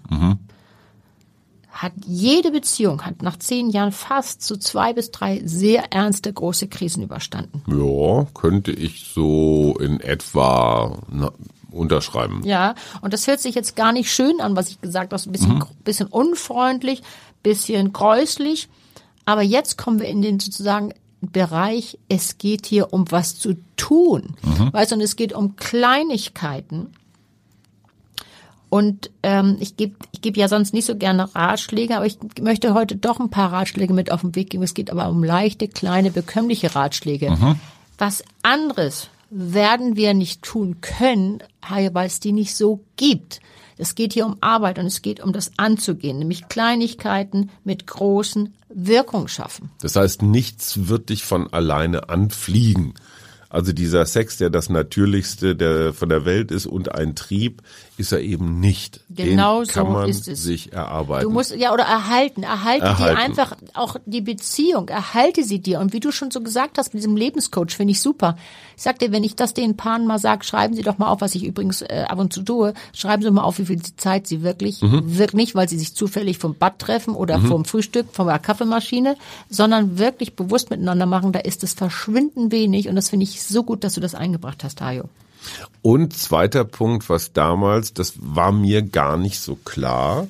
hat 1.75 1.91
jede 2.05 2.51
Beziehung, 2.51 3.05
hat 3.05 3.21
nach 3.21 3.37
zehn 3.37 3.69
Jahren 3.69 3.91
fast 3.91 4.41
so 4.41 4.55
zwei 4.55 4.93
bis 4.93 5.11
drei 5.11 5.41
sehr 5.45 5.91
ernste 5.91 6.31
große 6.31 6.69
Krisen 6.69 7.03
überstanden. 7.03 7.63
Ja, 7.67 8.25
könnte 8.33 8.71
ich 8.71 9.11
so 9.13 9.77
in 9.79 9.99
etwa 9.99 10.97
na, 11.11 11.31
unterschreiben. 11.71 12.41
Ja, 12.45 12.75
und 13.01 13.13
das 13.13 13.27
hört 13.27 13.41
sich 13.41 13.55
jetzt 13.55 13.75
gar 13.75 13.91
nicht 13.91 14.09
schön 14.09 14.39
an, 14.39 14.55
was 14.55 14.69
ich 14.69 14.79
gesagt 14.79 15.11
habe, 15.11 15.21
ein 15.21 15.31
bisschen, 15.33 15.63
bisschen 15.83 16.07
unfreundlich, 16.07 17.03
bisschen 17.43 17.91
gräuslich. 17.91 18.69
Aber 19.25 19.41
jetzt 19.41 19.77
kommen 19.77 19.99
wir 19.99 20.07
in 20.07 20.21
den 20.21 20.39
sozusagen 20.39 20.93
Bereich, 21.19 21.97
es 22.07 22.37
geht 22.37 22.67
hier 22.67 22.93
um 22.93 23.11
was 23.11 23.37
zu 23.37 23.55
tun. 23.75 24.35
Weißt 24.71 24.91
du, 24.91 24.95
und 24.95 25.01
es 25.01 25.15
geht 25.15 25.33
um 25.33 25.55
Kleinigkeiten. 25.57 26.93
Und 28.75 29.09
ähm, 29.23 29.55
ich 29.61 29.77
gebe 29.77 29.95
ich 30.11 30.19
geb 30.19 30.35
ja 30.35 30.49
sonst 30.49 30.73
nicht 30.73 30.83
so 30.83 30.97
gerne 30.97 31.33
Ratschläge, 31.33 31.95
aber 31.95 32.05
ich 32.05 32.17
möchte 32.41 32.73
heute 32.73 32.97
doch 32.97 33.21
ein 33.21 33.29
paar 33.29 33.53
Ratschläge 33.53 33.93
mit 33.93 34.11
auf 34.11 34.19
den 34.19 34.35
Weg 34.35 34.49
geben. 34.49 34.63
Es 34.63 34.73
geht 34.73 34.91
aber 34.91 35.07
um 35.07 35.23
leichte, 35.23 35.69
kleine, 35.69 36.11
bekömmliche 36.11 36.75
Ratschläge. 36.75 37.37
Was 37.97 38.21
anderes 38.41 39.07
werden 39.29 39.95
wir 39.95 40.13
nicht 40.13 40.41
tun 40.41 40.81
können, 40.81 41.41
weil 41.69 42.05
es 42.05 42.19
die 42.19 42.33
nicht 42.33 42.53
so 42.53 42.83
gibt. 42.97 43.39
Es 43.77 43.95
geht 43.95 44.11
hier 44.11 44.25
um 44.25 44.35
Arbeit 44.41 44.77
und 44.77 44.87
es 44.87 45.01
geht 45.01 45.23
um 45.23 45.31
das 45.31 45.51
anzugehen, 45.55 46.19
nämlich 46.19 46.49
Kleinigkeiten 46.49 47.51
mit 47.63 47.87
großen 47.87 48.55
Wirkung 48.67 49.29
schaffen. 49.29 49.69
Das 49.79 49.95
heißt, 49.95 50.21
nichts 50.21 50.89
wird 50.89 51.07
dich 51.07 51.23
von 51.23 51.47
alleine 51.53 52.09
anfliegen. 52.09 52.93
Also 53.55 53.71
dieser 53.71 54.05
Sex, 54.05 54.37
der 54.37 54.49
das 54.49 54.69
Natürlichste 54.69 55.55
der 55.55 55.93
von 55.93 56.09
der 56.09 56.25
Welt 56.25 56.51
ist 56.51 56.65
und 56.65 56.93
ein 56.93 57.15
Trieb, 57.15 57.61
ist 57.97 58.11
er 58.11 58.19
eben 58.19 58.59
nicht. 58.59 58.99
Genau 59.09 59.63
Den 59.63 59.67
kann 59.71 59.85
so 59.87 59.91
man 59.93 60.09
ist 60.09 60.27
es. 60.27 60.43
sich 60.43 60.73
erarbeiten. 60.73 61.23
Du 61.23 61.29
musst 61.33 61.55
ja 61.55 61.71
oder 61.73 61.83
erhalten, 61.85 62.43
erhalte 62.43 62.85
Erhalten. 62.85 63.15
die 63.15 63.21
einfach 63.39 63.55
auch 63.73 63.95
die 64.05 64.19
Beziehung, 64.19 64.89
erhalte 64.89 65.45
sie 65.45 65.59
dir 65.59 65.79
und 65.79 65.93
wie 65.93 66.01
du 66.01 66.11
schon 66.11 66.31
so 66.31 66.41
gesagt 66.41 66.77
hast 66.77 66.93
mit 66.93 67.01
diesem 67.01 67.15
Lebenscoach 67.15 67.71
finde 67.77 67.91
ich 67.93 68.01
super. 68.01 68.35
Ich 68.75 68.83
sag 68.83 68.99
dir, 68.99 69.13
wenn 69.13 69.23
ich 69.23 69.37
das 69.37 69.53
den 69.53 69.77
Paaren 69.77 70.05
mal 70.05 70.19
sage, 70.19 70.43
schreiben 70.43 70.73
Sie 70.73 70.81
doch 70.81 70.97
mal 70.97 71.07
auf, 71.07 71.21
was 71.21 71.33
ich 71.35 71.45
übrigens 71.45 71.81
äh, 71.81 72.03
ab 72.09 72.19
und 72.19 72.33
zu 72.33 72.41
tue, 72.41 72.73
schreiben 72.93 73.23
Sie 73.23 73.31
mal 73.31 73.43
auf, 73.43 73.57
wie 73.59 73.65
viel 73.65 73.81
Zeit 73.95 74.27
Sie 74.27 74.43
wirklich 74.43 74.81
Mhm. 74.81 75.17
wirklich 75.17 75.33
nicht, 75.35 75.55
weil 75.55 75.69
Sie 75.69 75.77
sich 75.79 75.95
zufällig 75.95 76.37
vom 76.39 76.55
Bad 76.55 76.79
treffen 76.79 77.15
oder 77.15 77.39
vom 77.39 77.63
Frühstück, 77.63 78.07
von 78.11 78.27
der 78.27 78.39
Kaffeemaschine, 78.39 79.15
sondern 79.49 79.97
wirklich 79.97 80.35
bewusst 80.35 80.69
miteinander 80.71 81.05
machen, 81.05 81.31
da 81.31 81.39
ist 81.39 81.63
es 81.63 81.73
verschwinden 81.73 82.51
wenig 82.51 82.89
und 82.89 82.95
das 82.97 83.09
finde 83.09 83.23
ich 83.23 83.41
so 83.49 83.63
gut, 83.63 83.83
dass 83.83 83.93
du 83.93 84.01
das 84.01 84.15
eingebracht 84.15 84.63
hast, 84.63 84.79
Tayo. 84.79 85.09
Und 85.81 86.15
zweiter 86.15 86.63
Punkt, 86.63 87.09
was 87.09 87.33
damals, 87.33 87.93
das 87.93 88.13
war 88.17 88.51
mir 88.51 88.81
gar 88.81 89.17
nicht 89.17 89.39
so 89.39 89.55
klar. 89.55 90.27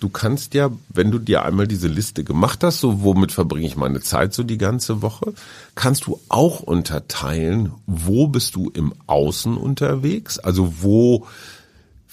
Du 0.00 0.08
kannst 0.08 0.54
ja, 0.54 0.70
wenn 0.88 1.10
du 1.10 1.18
dir 1.18 1.44
einmal 1.44 1.66
diese 1.66 1.88
Liste 1.88 2.24
gemacht 2.24 2.62
hast, 2.62 2.80
so 2.80 3.02
womit 3.02 3.32
verbringe 3.32 3.66
ich 3.66 3.76
meine 3.76 4.00
Zeit 4.00 4.34
so 4.34 4.42
die 4.42 4.58
ganze 4.58 5.02
Woche, 5.02 5.32
kannst 5.74 6.06
du 6.06 6.20
auch 6.28 6.60
unterteilen, 6.60 7.72
wo 7.86 8.26
bist 8.26 8.54
du 8.54 8.70
im 8.70 8.92
Außen 9.06 9.56
unterwegs, 9.56 10.38
also 10.38 10.82
wo 10.82 11.26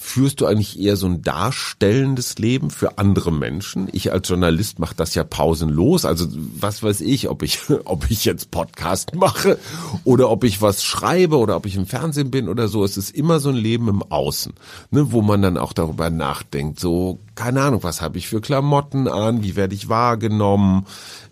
führst 0.01 0.41
du 0.41 0.48
eigentlich 0.48 0.79
eher 0.79 0.98
so 0.98 1.05
ein 1.05 1.22
darstellendes 1.22 2.39
Leben 2.39 2.72
für 2.72 2.98
andere 2.98 3.31
Menschen? 3.31 3.88
Ich 3.91 4.12
als 4.12 4.27
Journalist 4.27 4.79
mache 4.79 4.96
das 4.96 5.13
ja 5.13 5.24
pausenlos. 5.24 6.05
Also 6.05 6.25
was 6.55 6.81
weiß 6.81 7.01
ich, 7.01 7.29
ob 7.29 7.43
ich, 7.43 7.60
ob 7.86 8.10
ich 8.10 8.25
jetzt 8.25 8.50
Podcast 8.50 9.15
mache 9.15 9.60
oder 10.03 10.29
ob 10.29 10.43
ich 10.43 10.62
was 10.62 10.84
schreibe 10.84 11.38
oder 11.38 11.55
ob 11.55 11.67
ich 11.67 11.75
im 11.75 11.86
Fernsehen 11.86 12.31
bin 12.31 12.50
oder 12.50 12.67
so. 12.67 12.84
Es 12.84 12.98
ist 12.98 13.15
immer 13.15 13.39
so 13.39 13.50
ein 13.50 13.55
Leben 13.55 13.88
im 13.88 14.01
Außen, 14.01 14.53
ne, 14.89 15.12
wo 15.12 15.22
man 15.22 15.43
dann 15.43 15.58
auch 15.58 15.72
darüber 15.72 16.10
nachdenkt. 16.10 16.79
So 16.79 17.20
keine 17.35 17.61
Ahnung, 17.61 17.83
was 17.83 18.01
habe 18.01 18.17
ich 18.17 18.27
für 18.27 18.41
Klamotten 18.41 19.07
an, 19.07 19.43
wie 19.43 19.55
werde 19.55 19.73
ich 19.73 19.89
wahrgenommen, 19.89 20.85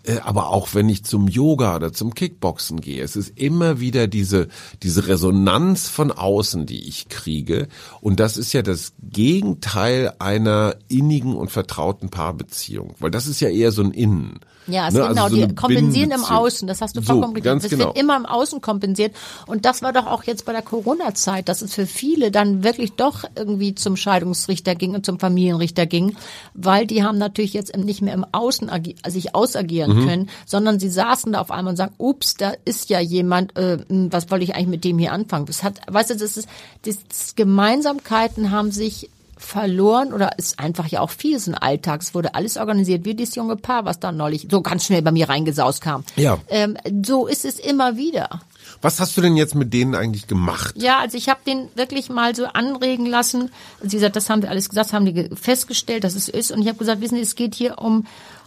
äh, 0.04 0.18
aber 0.20 0.48
auch 0.48 0.74
wenn 0.74 0.88
ich 0.88 1.04
zum 1.04 1.28
Yoga 1.28 1.76
oder 1.76 1.92
zum 1.92 2.14
Kickboxen 2.14 2.80
gehe, 2.80 3.02
es 3.02 3.16
ist 3.16 3.38
immer 3.38 3.80
wieder 3.80 4.06
diese, 4.06 4.48
diese 4.82 5.08
Resonanz 5.08 5.88
von 5.88 6.10
außen, 6.10 6.66
die 6.66 6.88
ich 6.88 7.08
kriege. 7.08 7.68
Und 8.00 8.18
das 8.18 8.36
ist 8.36 8.52
ja 8.52 8.62
das 8.62 8.94
Gegenteil 9.02 10.14
einer 10.18 10.76
innigen 10.88 11.36
und 11.36 11.50
vertrauten 11.50 12.08
Paarbeziehung, 12.08 12.94
weil 12.98 13.10
das 13.10 13.26
ist 13.26 13.40
ja 13.40 13.48
eher 13.48 13.72
so 13.72 13.82
ein 13.82 13.92
Innen. 13.92 14.40
Ja, 14.66 14.88
es 14.88 14.94
Ne, 14.94 15.00
genau, 15.08 15.24
also 15.24 15.36
so 15.36 15.46
die 15.46 15.54
kompensieren 15.54 16.10
im. 16.12 16.24
Außen, 16.24 16.68
das 16.68 16.80
hast 16.80 16.96
du 16.96 17.00
So, 17.00 17.06
vollkommen 17.06 17.34
richtig. 17.34 17.50
ganz 17.50 17.64
Es 17.64 17.70
genau. 17.70 17.86
wird 17.86 17.98
immer 17.98 18.16
im 18.16 18.26
Außen 18.26 18.60
kompensiert. 18.60 19.14
Und 19.46 19.64
das 19.64 19.82
war 19.82 19.92
doch 19.92 20.06
auch 20.06 20.24
jetzt 20.24 20.44
bei 20.44 20.52
der 20.52 20.62
Corona-Zeit, 20.62 21.48
dass 21.48 21.62
es 21.62 21.74
für 21.74 21.86
viele 21.86 22.30
dann 22.30 22.62
wirklich 22.62 22.92
doch 22.92 23.24
irgendwie 23.34 23.74
zum 23.74 23.96
Scheidungsrichter 23.96 24.74
ging 24.74 24.94
und 24.94 25.04
zum 25.04 25.18
Familienrichter 25.18 25.86
ging, 25.90 26.16
weil 26.54 26.86
die 26.86 27.04
haben 27.04 27.18
natürlich 27.18 27.52
jetzt 27.52 27.76
nicht 27.76 28.00
mehr 28.00 28.14
im 28.14 28.24
Außen 28.32 28.70
sich 29.08 29.34
ausagieren 29.34 29.98
Mhm. 29.98 30.06
können, 30.08 30.30
sondern 30.46 30.80
sie 30.80 30.88
saßen 30.88 31.32
da 31.32 31.40
auf 31.42 31.50
einmal 31.50 31.72
und 31.72 31.76
sagen, 31.76 31.94
ups, 31.98 32.34
da 32.34 32.52
ist 32.64 32.88
ja 32.88 33.00
jemand, 33.00 33.54
äh, 33.58 33.78
mh, 33.88 34.08
was 34.12 34.30
wollte 34.30 34.44
ich 34.44 34.54
eigentlich 34.54 34.68
mit 34.68 34.84
dem 34.84 34.98
hier 34.98 35.12
anfangen? 35.12 35.44
Das 35.46 35.62
hat, 35.62 35.80
weißt 35.86 36.10
du, 36.10 36.16
das 36.16 36.36
ist, 36.38 36.48
das 36.86 37.34
Gemeinsamkeiten 37.36 38.50
haben 38.50 38.70
sich 38.72 39.10
verloren 39.36 40.12
oder 40.12 40.38
ist 40.38 40.58
einfach 40.60 40.86
ja 40.88 41.00
auch 41.00 41.10
viel 41.10 41.38
so 41.38 41.50
ein 41.50 41.54
Alltag. 41.54 42.02
Es 42.02 42.14
wurde 42.14 42.34
alles 42.34 42.58
organisiert, 42.58 43.04
wie 43.06 43.14
dieses 43.14 43.34
junge 43.34 43.56
Paar, 43.56 43.86
was 43.86 43.98
da 43.98 44.12
neulich 44.12 44.48
so 44.50 44.60
ganz 44.60 44.84
schnell 44.84 45.00
bei 45.02 45.12
mir 45.12 45.28
reingesaust 45.30 45.80
kam. 45.80 46.04
Ja. 46.16 46.38
Ähm, 46.48 46.76
so 47.04 47.26
ist 47.26 47.44
es 47.46 47.58
immer 47.58 47.96
wieder. 47.96 48.40
Was 48.82 48.98
hast 49.00 49.16
du 49.16 49.20
denn 49.20 49.36
jetzt 49.36 49.54
mit 49.54 49.72
denen 49.74 49.94
eigentlich 49.94 50.26
gemacht? 50.26 50.74
Ja, 50.76 50.98
also 51.00 51.16
ich 51.18 51.28
habe 51.28 51.40
den 51.46 51.68
wirklich 51.74 52.08
mal 52.08 52.34
so 52.34 52.46
anregen 52.46 53.04
lassen. 53.06 53.50
Sie 53.82 53.96
gesagt, 53.96 54.16
das 54.16 54.30
haben 54.30 54.42
wir 54.42 54.48
alles 54.50 54.68
gesagt, 54.70 54.92
haben 54.94 55.04
die 55.04 55.12
ge- 55.12 55.36
festgestellt, 55.36 56.04
dass 56.04 56.14
es 56.14 56.28
ist. 56.28 56.50
Und 56.50 56.62
ich 56.62 56.68
habe 56.68 56.78
gesagt, 56.78 57.00
wissen 57.02 57.16
Sie, 57.16 57.20
es 57.22 57.34
geht 57.34 57.54
hier 57.54 57.78
um 57.78 58.06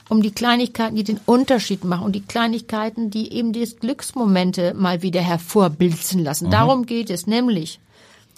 um 0.10 0.22
die 0.22 0.32
Kleinigkeiten, 0.32 0.98
die 0.98 1.06
den 1.06 1.20
Unterschied 1.25 1.86
machen 1.86 2.04
und 2.06 2.12
die 2.13 2.22
Kleinigkeiten, 2.22 3.10
die 3.10 3.32
eben 3.32 3.54
die 3.54 3.63
Glücksmomente 3.63 4.74
mal 4.74 5.02
wieder 5.02 5.22
hervorblitzen 5.22 6.22
lassen. 6.24 6.50
Darum 6.52 6.86
geht 6.86 7.10
es 7.10 7.25
nämlich. 7.25 7.80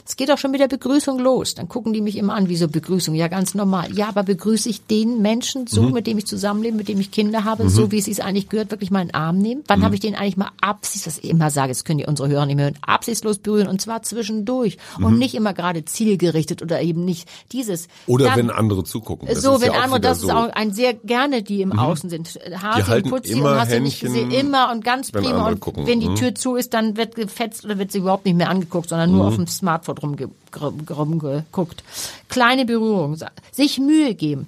Es 0.08 0.16
geht 0.18 0.30
auch 0.32 0.38
schon 0.38 0.52
mit 0.52 0.60
der 0.62 0.68
Begrüßung 0.68 1.18
los. 1.20 1.56
Dann 1.56 1.68
gucken 1.68 1.92
die 1.92 2.00
mich 2.02 2.16
immer 2.16 2.36
an, 2.36 2.48
wieso 2.48 2.68
Begrüßung? 2.68 3.16
Ja, 3.16 3.28
ganz 3.28 3.56
normal. 3.56 3.92
Ja, 3.98 4.08
aber 4.08 4.22
begrüße 4.22 4.70
ich 4.70 4.86
den 4.86 5.22
Menschen 5.24 5.66
so, 5.66 5.82
mit 5.90 6.06
dem 6.06 6.20
ich 6.20 6.28
zusammenlebe, 6.28 6.78
mit 6.78 6.88
dem 6.88 7.00
ich 7.00 7.10
Kinder 7.10 7.44
habe, 7.44 7.70
so 7.72 7.92
wie 7.92 7.98
es 7.98 8.06
sich 8.06 8.24
eigentlich 8.24 8.48
gehört, 8.50 8.70
wirklich 8.70 8.92
mal 8.92 9.02
in 9.02 9.08
den 9.08 9.16
Arm 9.16 9.40
nehmen? 9.40 9.64
Wann 9.68 9.84
habe 9.84 9.96
ich 9.96 10.02
den 10.02 10.14
eigentlich 10.16 10.38
mal 10.38 10.52
absichts, 10.62 11.08
was 11.08 11.18
ich 11.18 11.30
immer 11.30 11.50
sage, 11.50 11.70
das 11.70 11.86
können 11.86 11.98
die 11.98 12.06
unsere 12.06 12.30
Hörer 12.30 12.46
nicht 12.46 12.56
mehr 12.56 12.66
hören, 12.66 12.78
absichtslos 12.86 13.40
berühren 13.40 13.68
und 13.68 13.82
zwar 13.82 14.04
zwischendurch 14.04 14.78
und 15.02 15.18
nicht 15.18 15.34
immer 15.34 15.54
gerade 15.54 15.86
zielgerichtet 15.86 16.62
oder 16.62 16.82
eben 16.82 17.04
nicht 17.04 17.28
dieses. 17.52 17.88
Oder 18.06 18.26
Dann- 18.26 18.38
wenn 18.38 18.50
andere 18.52 18.84
zugucken. 18.84 19.28
Das 19.28 19.42
so, 19.42 19.60
wenn 19.60 19.74
ja 19.74 19.80
andere, 19.80 20.00
das 20.02 20.20
so. 20.20 20.28
ist 20.28 20.34
auch 20.36 20.50
ein 20.54 20.72
sehr 20.72 20.94
gerne, 20.94 21.42
die 21.42 21.62
im 21.62 21.78
Außen 21.80 22.12
sind. 22.12 22.40
Halten 22.62 23.06
und 23.06 23.10
Putzi 23.10 23.32
immer 23.34 23.54
und 23.54 23.60
hast 23.60 23.72
du 23.72 23.82
nicht 23.82 24.02
Händchen, 24.04 24.30
gesehen, 24.30 24.46
immer 24.48 24.72
und 24.72 24.84
ganz 24.86 25.12
prima. 25.12 25.48
Und 25.48 25.60
gucken. 25.60 25.88
wenn 25.88 26.00
die 26.00 26.10
Mhm. 26.10 26.16
Tür 26.16 26.36
zu 26.36 26.56
ist, 26.56 26.76
dann 26.76 26.96
wird 26.96 27.16
gefetzt 27.16 27.66
oder 27.66 27.80
wird 27.80 27.92
sie 27.92 27.98
überhaupt 28.00 28.26
nicht 28.26 28.38
mehr 28.38 28.50
angeguckt, 28.52 28.90
sondern 28.90 29.10
Mhm. 29.12 29.18
nur 29.18 29.28
auf 29.30 29.36
dem 29.36 29.48
Smartphone 29.48 29.95
rum- 30.02 30.86
rumgeguckt. 30.90 31.84
Kleine 32.30 32.66
Berührung, 32.66 33.18
sich 33.52 33.80
Mühe 33.80 34.16
geben. 34.16 34.48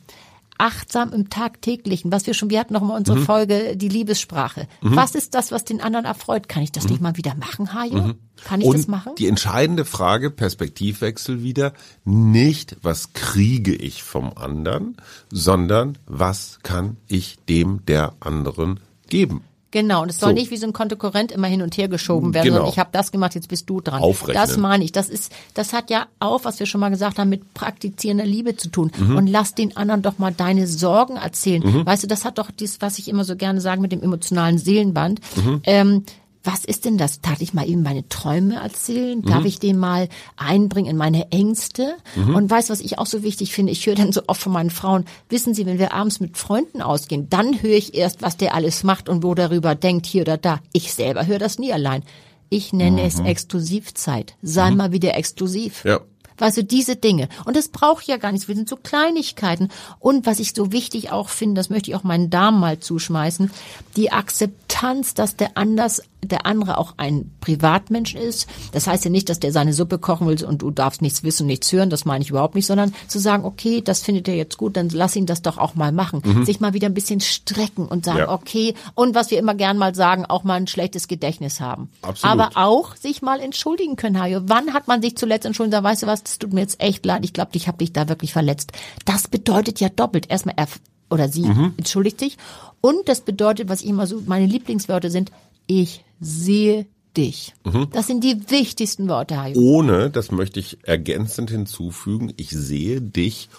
Achtsam 0.60 1.13
im 1.13 1.30
Tagtäglichen, 1.30 2.12
was 2.12 2.25
wir 2.25 2.34
schon, 2.34 2.50
wir 2.50 2.60
hatten 2.60 2.74
noch 2.74 2.82
mal 2.82 2.88
Mhm. 2.94 2.98
unsere 2.98 3.20
Folge, 3.20 3.77
die 3.77 3.89
Liebessprache. 3.89 4.68
Was 4.82 5.13
ist 5.13 5.36
das, 5.36 5.51
was 5.51 5.66
den 5.66 5.82
anderen 5.82 6.06
erfreut? 6.06 6.50
Kann 6.50 6.63
ich 6.63 6.72
das 6.72 6.89
nicht 6.89 7.00
mal 7.00 7.16
wieder 7.16 7.36
machen, 7.36 7.75
Hajo? 7.75 8.16
Kann 8.44 8.62
ich 8.62 8.66
Mhm. 8.66 8.72
Und 8.72 8.77
das 8.80 8.88
machen? 8.88 9.12
die 9.20 9.27
entscheidende 9.27 9.86
Frage, 9.86 10.32
Perspektivwechsel 10.32 11.44
wieder, 11.44 11.74
nicht 12.06 12.75
was 12.82 13.13
kriege 13.13 13.75
ich 13.75 14.01
vom 14.01 14.32
anderen, 14.36 14.98
sondern 15.32 16.00
was 16.08 16.58
kann 16.63 16.98
ich 17.08 17.38
dem 17.48 17.86
der 17.86 18.13
anderen 18.20 18.80
geben. 19.10 19.44
Genau, 19.71 20.01
und 20.03 20.09
es 20.09 20.19
soll 20.19 20.29
So. 20.29 20.36
nicht 20.36 20.50
wie 20.50 20.57
so 20.57 20.65
ein 20.65 20.74
Kontokorrent 20.74 21.31
immer 21.31 21.47
hin 21.47 21.62
und 21.62 21.75
her 21.77 21.88
geschoben 21.89 22.33
werden, 22.33 22.45
Genau. 22.45 22.55
sondern 22.57 22.71
ich 22.71 22.79
habe 22.79 22.89
das 22.93 23.12
gemacht, 23.12 23.36
jetzt 23.36 23.50
bist 23.50 23.69
du 23.69 23.81
dran. 23.81 24.01
Aufrechnen. 24.01 24.41
Das 24.41 24.55
meine 24.57 24.83
ich. 24.83 24.91
Das 24.93 25.09
ist, 25.09 25.31
das 25.53 25.74
hat 25.74 25.89
ja 25.89 26.07
auch, 26.19 26.45
was 26.45 26.59
wir 26.59 26.65
schon 26.65 26.79
mal 26.79 26.89
gesagt 26.89 27.19
haben, 27.19 27.29
mit 27.29 27.53
praktizierender 27.53 28.25
Liebe 28.25 28.55
zu 28.55 28.69
tun. 28.69 28.91
Mhm. 28.97 29.17
Und 29.17 29.27
lass 29.27 29.55
den 29.55 29.75
anderen 29.75 30.01
doch 30.01 30.19
mal 30.19 30.31
deine 30.33 30.67
Sorgen 30.67 31.17
erzählen. 31.17 31.86
Weißt 31.86 32.03
du, 32.03 32.07
das 32.07 32.24
hat 32.24 32.38
doch 32.38 32.50
dies, 32.51 32.77
was 32.79 32.97
ich 32.97 33.09
immer 33.09 33.24
so 33.25 33.36
gerne 33.36 33.59
sage 33.59 33.81
mit 33.81 33.91
dem 33.91 34.01
emotionalen 34.01 34.57
Seelenband. 34.57 35.19
Mhm. 35.36 35.62
Ähm, 35.65 36.03
was 36.48 36.66
ist 36.66 36.86
denn 36.86 36.98
das? 36.98 37.22
Darf 37.22 37.42
ich 37.42 37.54
mal 37.54 37.68
eben 37.70 37.84
meine 37.84 38.08
Träume 38.10 38.56
erzählen? 38.56 39.22
Darf 39.22 39.42
Mhm. 39.42 39.46
ich 39.46 39.60
den 39.60 39.77
mal 39.77 40.08
einbringen 40.38 40.89
in 40.89 40.98
meine 40.98 41.32
Ängste? 41.32 41.96
Und 42.16 42.50
weißt 42.50 42.70
du, 42.70 42.72
was 42.74 42.80
ich 42.80 42.98
auch 42.98 43.06
so 43.06 43.22
wichtig 43.22 43.54
finde? 43.54 43.72
Ich 43.74 43.86
höre 43.86 43.96
dann 43.96 44.12
so 44.12 44.22
oft 44.27 44.42
von 44.42 44.54
meinen 44.54 44.70
Frauen, 44.72 45.06
wissen 45.30 45.54
Sie, 45.54 45.66
wenn 45.66 45.77
wir 45.77 45.94
abends 45.94 46.20
mit 46.20 46.38
Freunden 46.38 46.82
ausgehen, 46.82 47.30
dann 47.30 47.62
höre 47.62 47.75
ich 47.77 47.94
erst, 47.94 48.22
was 48.22 48.38
der 48.38 48.56
alles 48.56 48.84
macht 48.84 49.10
und 49.10 49.24
wo 49.24 49.36
darüber 49.36 49.75
denkt, 49.75 50.06
hier 50.08 50.24
oder 50.24 50.38
da. 50.38 50.60
Ich 50.74 50.94
selber 50.94 51.27
höre 51.27 51.39
das 51.39 51.60
nie 51.60 51.72
allein. 51.74 52.01
Ich 52.50 52.72
nenne 52.72 53.01
es 53.04 53.20
Exklusivzeit. 53.20 54.36
Sei 54.42 54.72
mal 54.72 54.92
wieder 54.94 55.16
exklusiv. 55.18 55.84
Ja. 55.84 56.00
Weißt 56.38 56.58
du, 56.58 56.63
diese 56.63 56.96
Dinge. 56.96 57.29
Und 57.46 57.56
das 57.56 57.70
braucht 57.70 58.06
ja 58.08 58.17
gar 58.17 58.32
nichts. 58.32 58.48
Wir 58.48 58.56
sind 58.56 58.70
so 58.70 58.75
Kleinigkeiten. 58.75 59.70
Und 60.00 60.25
was 60.25 60.39
ich 60.39 60.53
so 60.53 60.72
wichtig 60.72 61.12
auch 61.12 61.29
finde, 61.29 61.60
das 61.60 61.70
möchte 61.70 61.89
ich 61.91 61.96
auch 61.96 62.03
meinen 62.03 62.29
Damen 62.29 62.60
mal 62.60 62.79
zuschmeißen, 62.79 63.51
die 63.96 64.12
Akzeptanz, 64.12 65.13
dass 65.13 65.36
der 65.36 65.58
anders, 65.58 66.01
der 66.24 66.46
andere 66.46 66.77
auch 66.77 66.94
ein 66.98 67.32
Privatmensch 67.41 68.13
ist. 68.15 68.48
Das 68.72 68.88
heißt 68.88 69.06
ja 69.06 69.12
nicht, 69.12 69.29
dass 69.29 69.39
der 69.39 69.51
seine 69.51 69.74
Suppe 69.74 69.98
kochen 69.98 70.27
will 70.27 70.44
und 70.46 70.62
du 70.62 70.72
darfst 70.72 71.01
nichts 71.01 71.24
wissen, 71.24 71.48
nichts 71.48 71.72
hören. 71.72 71.89
Das 71.89 72.06
meine 72.06 72.24
ich 72.24 72.29
überhaupt 72.29 72.56
nicht, 72.56 72.65
sondern 72.67 72.94
zu 73.08 73.17
sagen, 73.20 73.46
okay, 73.46 73.82
das 73.82 74.01
findet 74.01 74.27
er 74.27 74.36
jetzt 74.36 74.58
gut, 74.58 74.77
dann 74.77 74.89
lass 74.89 75.15
ihn 75.15 75.25
das 75.25 75.41
doch 75.41 75.58
auch 75.58 75.75
mal 75.75 75.91
machen. 75.91 76.46
Sich 76.46 76.60
mal 76.60 76.74
wieder 76.74 76.88
ein 76.88 76.94
bisschen 76.94 77.22
strecken 77.22 77.88
und 77.88 78.06
sagen, 78.06 78.20
Ja. 78.20 78.29
okay. 78.32 78.75
Und 78.94 79.15
was 79.15 79.32
wir 79.32 79.39
immer 79.39 79.56
gern 79.56 79.77
mal 79.77 79.96
sagen, 79.96 80.25
auch 80.25 80.44
mal 80.44 80.56
ein 80.56 80.67
schlechtes 80.67 81.08
Gedächtnis 81.08 81.60
haben. 81.60 81.89
Absolut. 82.01 82.32
Aber 82.39 82.50
auch 82.56 82.96
sich 82.96 83.22
mal 83.22 83.39
entschuldigen 83.39 83.96
können, 83.96 84.20
Hajo. 84.20 84.41
Wann 84.46 84.74
hat 84.74 84.88
man 84.88 85.01
sich 85.01 85.17
zuletzt 85.17 85.46
entschuldigt? 85.46 85.74
Da 85.74 85.84
weißt 85.84 86.03
du 86.03 86.08
was, 86.08 86.24
das 86.27 86.39
tut 86.39 86.53
mir 86.53 86.62
jetzt 86.62 86.81
echt 86.81 87.05
leid. 87.05 87.24
Ich 87.24 87.34
glaube, 87.34 87.51
ich 87.53 87.67
habe 87.67 87.77
dich 87.77 87.93
da 87.93 88.10
wirklich 88.10 88.34
verletzt. 88.34 88.72
Das 89.05 89.27
bedeutet 89.27 89.79
ja 89.79 89.89
doppelt. 89.89 90.29
Erstmal 90.29 90.55
er 90.57 90.67
oder 91.10 91.29
sie 91.29 91.43
Mhm. 91.43 91.74
entschuldigt 91.77 92.19
sich. 92.19 92.38
Und 92.81 93.07
das 93.07 93.22
bedeutet, 93.22 93.69
was 93.69 93.81
ich 93.81 93.88
immer 93.88 94.07
so, 94.07 94.22
meine 94.25 94.46
Lieblingswörter 94.46 95.10
sind, 95.10 95.31
ich 95.65 96.03
sehe 96.19 96.86
dich. 97.15 97.53
Mhm. 97.65 97.88
Das 97.91 98.07
sind 98.07 98.24
die 98.24 98.50
wichtigsten 98.50 99.07
Worte, 99.07 99.41
Hajo. 99.41 99.60
Ohne, 99.60 100.10
das 100.10 100.31
möchte 100.31 100.60
ich 100.60 100.77
ergänzend 100.84 101.50
hinzufügen, 101.50 102.34
ich 102.38 102.50
sehe 102.50 103.01
dich 103.01 103.50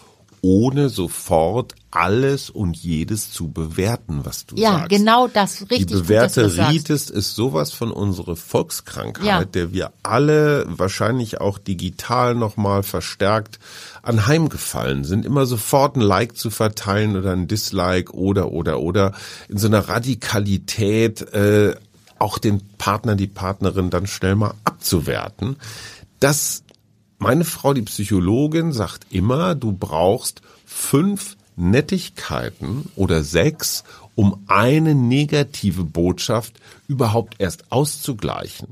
ohne 0.42 0.88
sofort 0.88 1.74
alles 1.90 2.50
und 2.50 2.76
jedes 2.76 3.32
zu 3.32 3.48
bewerten, 3.50 4.20
was 4.24 4.44
du 4.46 4.56
Ja, 4.56 4.72
sagst. 4.72 4.88
genau 4.90 5.26
das. 5.26 5.62
Richtig 5.62 5.78
Die 5.86 5.94
gut, 5.94 6.06
sagst. 6.06 6.36
Bewährteritis 6.36 7.08
ist 7.10 7.34
sowas 7.34 7.72
von 7.72 7.90
unserer 7.90 8.36
Volkskrankheit, 8.36 9.24
Ja. 9.26 9.44
der 9.44 9.72
wir 9.72 9.92
alle 10.02 10.66
wahrscheinlich 10.68 11.40
auch 11.40 11.58
digital 11.58 12.34
nochmal 12.34 12.82
verstärkt 12.82 13.58
anheimgefallen 14.02 15.04
sind. 15.04 15.24
Immer 15.24 15.46
sofort 15.46 15.96
ein 15.96 16.00
Like 16.02 16.36
zu 16.36 16.50
verteilen 16.50 17.16
oder 17.16 17.32
ein 17.32 17.48
Dislike 17.48 18.12
oder, 18.14 18.52
oder, 18.52 18.80
oder 18.80 19.12
in 19.48 19.58
so 19.58 19.66
einer 19.66 19.88
Radikalität 19.88 21.22
äh, 21.32 21.74
auch 22.18 22.38
den 22.38 22.60
Partner, 22.78 23.14
die 23.16 23.26
Partnerin 23.28 23.90
dann 23.90 24.06
schnell 24.06 24.34
mal 24.34 24.54
abzuwerten. 24.64 25.56
Das 26.20 26.62
meine 27.18 27.44
Frau, 27.44 27.74
die 27.74 27.82
Psychologin, 27.82 28.72
sagt 28.72 29.06
immer, 29.10 29.54
du 29.54 29.72
brauchst 29.72 30.40
fünf 30.64 31.36
Nettigkeiten 31.56 32.90
oder 32.94 33.24
sechs, 33.24 33.84
um 34.14 34.44
eine 34.46 34.94
negative 34.94 35.84
Botschaft 35.84 36.54
überhaupt 36.86 37.36
erst 37.38 37.70
auszugleichen. 37.72 38.68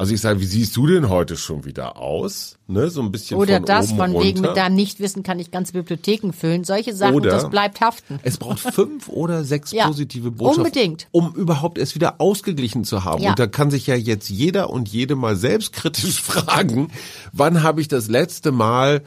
Also 0.00 0.14
ich 0.14 0.22
sage, 0.22 0.40
wie 0.40 0.46
siehst 0.46 0.74
du 0.78 0.86
denn 0.86 1.10
heute 1.10 1.36
schon 1.36 1.66
wieder 1.66 1.98
aus? 1.98 2.56
Ne, 2.68 2.88
so 2.88 3.02
ein 3.02 3.12
bisschen 3.12 3.36
Oder 3.36 3.56
von 3.56 3.66
das 3.66 3.90
von 3.90 4.12
runter. 4.12 4.20
wegen 4.24 4.40
mit 4.40 4.56
deinem 4.56 4.74
Nichtwissen 4.74 5.22
kann 5.22 5.38
ich 5.38 5.50
ganze 5.50 5.74
Bibliotheken 5.74 6.32
füllen. 6.32 6.64
Solche 6.64 6.94
Sachen, 6.94 7.16
Oder 7.16 7.32
das 7.32 7.50
bleibt 7.50 7.82
haften. 7.82 8.18
Es 8.22 8.38
braucht 8.38 8.60
fünf 8.60 9.10
oder 9.10 9.44
sechs 9.44 9.72
Ja, 9.72 9.86
positive 9.88 10.30
Botschaften, 10.30 10.64
unbedingt. 10.64 11.08
um 11.10 11.34
überhaupt 11.34 11.76
es 11.76 11.94
wieder 11.94 12.18
ausgeglichen 12.18 12.84
zu 12.84 13.04
haben. 13.04 13.22
Ja. 13.22 13.30
Und 13.30 13.38
da 13.38 13.46
kann 13.46 13.70
sich 13.70 13.86
ja 13.88 13.94
jetzt 13.94 14.30
jeder 14.30 14.70
und 14.70 14.88
jede 14.88 15.16
mal 15.16 15.36
selbstkritisch 15.36 16.22
fragen, 16.22 16.90
wann 17.34 17.62
habe 17.62 17.82
ich 17.82 17.88
das 17.88 18.08
letzte 18.08 18.52
Mal 18.52 19.02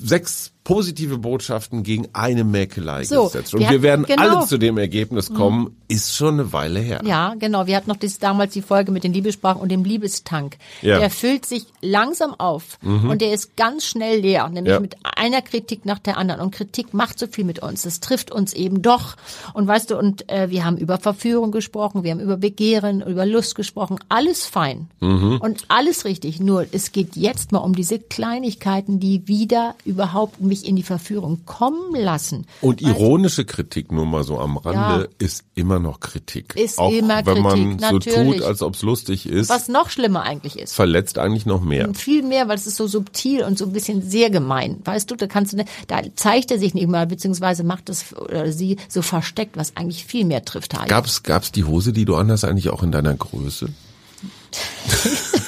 sechs 0.00 0.52
positive 0.64 1.18
Botschaften 1.18 1.82
gegen 1.82 2.08
eine 2.12 2.44
Mäkelei 2.44 3.04
So, 3.04 3.24
gesetzt. 3.24 3.54
Und 3.54 3.60
wir 3.60 3.70
wir, 3.70 3.82
werden 3.82 4.04
genau. 4.06 4.38
alle 4.38 4.46
zu 4.46 4.58
dem 4.58 4.78
Ergebnis 4.78 5.32
kommen, 5.34 5.76
ist 5.88 6.14
schon 6.14 6.34
eine 6.34 6.52
Weile 6.52 6.78
her. 6.80 7.00
Ja, 7.04 7.34
genau. 7.38 7.66
Wir 7.66 7.76
hatten 7.76 7.90
noch 7.90 7.96
das, 7.96 8.18
damals 8.18 8.52
die 8.52 8.62
Folge 8.62 8.92
mit 8.92 9.02
den 9.04 9.12
Liebessprachen 9.12 9.60
und 9.60 9.70
dem 9.70 9.84
Liebestank. 9.84 10.56
Ja. 10.80 10.96
Mhm. 10.96 11.00
Der 11.00 11.10
füllt 11.10 11.46
sich 11.46 11.64
langsam 11.80 12.34
auf 12.38 12.78
und 12.82 13.20
der 13.20 13.32
ist 13.32 13.56
ganz 13.56 13.84
schnell 13.84 14.20
leer, 14.20 14.48
nämlich 14.48 14.72
Ja. 14.72 14.80
mit 14.80 14.96
einer 15.16 15.42
Kritik 15.42 15.84
nach 15.84 15.98
der 15.98 16.16
anderen. 16.16 16.40
Und 16.40 16.52
Kritik 16.54 16.94
macht 16.94 17.18
so 17.18 17.26
viel 17.26 17.44
mit 17.44 17.58
uns. 17.58 17.82
Das 17.82 18.00
trifft 18.00 18.30
uns 18.30 18.52
eben 18.52 18.82
doch. 18.82 19.16
Und 19.54 19.66
weißt 19.66 19.90
du, 19.90 19.98
und 19.98 20.30
äh, 20.30 20.48
wir 20.50 20.64
haben 20.64 20.76
über 20.76 20.98
Verführung 20.98 21.50
gesprochen, 21.50 22.04
wir 22.04 22.12
haben 22.12 22.20
über 22.20 22.36
Begehren, 22.36 23.02
über 23.02 23.26
Lust 23.26 23.54
gesprochen. 23.54 23.98
Alles 24.08 24.46
fein 24.46 24.88
und 25.00 25.64
alles 25.68 26.04
richtig. 26.04 26.38
Nur 26.40 26.66
es 26.70 26.92
geht 26.92 27.16
jetzt 27.16 27.50
mal 27.52 27.58
um 27.58 27.74
diese 27.74 27.98
Kleinigkeiten, 27.98 29.00
die 29.00 29.26
wieder 29.26 29.74
überhaupt 29.84 30.40
mich 30.52 30.66
in 30.68 30.76
die 30.76 30.82
Verführung 30.82 31.44
kommen 31.46 31.94
lassen. 31.94 32.46
Und 32.60 32.82
ironische 32.82 33.44
Kritik, 33.46 33.90
nur 33.90 34.04
mal 34.06 34.22
so 34.22 34.38
am 34.38 34.56
Rande, 34.58 35.04
Ja. 35.04 35.08
ist 35.26 35.44
immer 35.54 35.78
noch 35.78 36.00
Kritik. 36.00 36.54
Ist 36.56 36.78
Auch 36.78 36.92
immer 36.92 37.24
wenn 37.24 37.40
man 37.40 37.78
Kritik, 37.78 37.80
so 37.88 37.98
tut, 37.98 38.06
natürlich. 38.16 38.44
als 38.44 38.62
ob 38.62 38.74
es 38.74 38.82
lustig 38.82 39.26
ist, 39.26 39.48
Was 39.48 39.68
noch 39.68 39.88
schlimmer 39.90 40.22
eigentlich 40.22 40.58
ist. 40.58 40.74
verletzt 40.74 41.18
eigentlich 41.18 41.46
noch 41.46 41.62
mehr. 41.62 41.92
Viel 41.94 42.22
mehr, 42.22 42.48
weil 42.48 42.56
es 42.56 42.66
ist 42.66 42.76
so 42.76 42.86
subtil 42.86 43.42
und 43.44 43.56
so 43.56 43.64
ein 43.64 43.72
bisschen 43.72 44.02
sehr 44.08 44.28
gemein. 44.30 44.80
Weißt 44.84 45.10
du, 45.10 45.16
da 45.16 45.26
kannst 45.26 45.54
du, 45.54 45.64
da 45.88 46.00
zeigt 46.16 46.50
er 46.50 46.58
sich 46.58 46.74
nicht 46.74 46.88
mal, 46.88 47.06
beziehungsweise 47.06 47.64
macht 47.64 47.88
es 47.88 48.14
oder 48.16 48.52
sie 48.52 48.76
so 48.88 49.00
versteckt, 49.02 49.56
was 49.56 49.76
eigentlich 49.76 50.04
viel 50.04 50.24
mehr 50.26 50.44
trifft. 50.44 50.74
Hajo. 50.74 50.86
Gab's, 50.88 51.22
gab's 51.22 51.50
die 51.52 51.64
Hose, 51.64 51.92
die 51.92 52.04
du 52.04 52.14
anhast, 52.16 52.44
eigentlich 52.44 52.68
auch 52.70 52.82
in 52.82 52.92
deiner 52.92 53.14
Größe? 53.14 53.68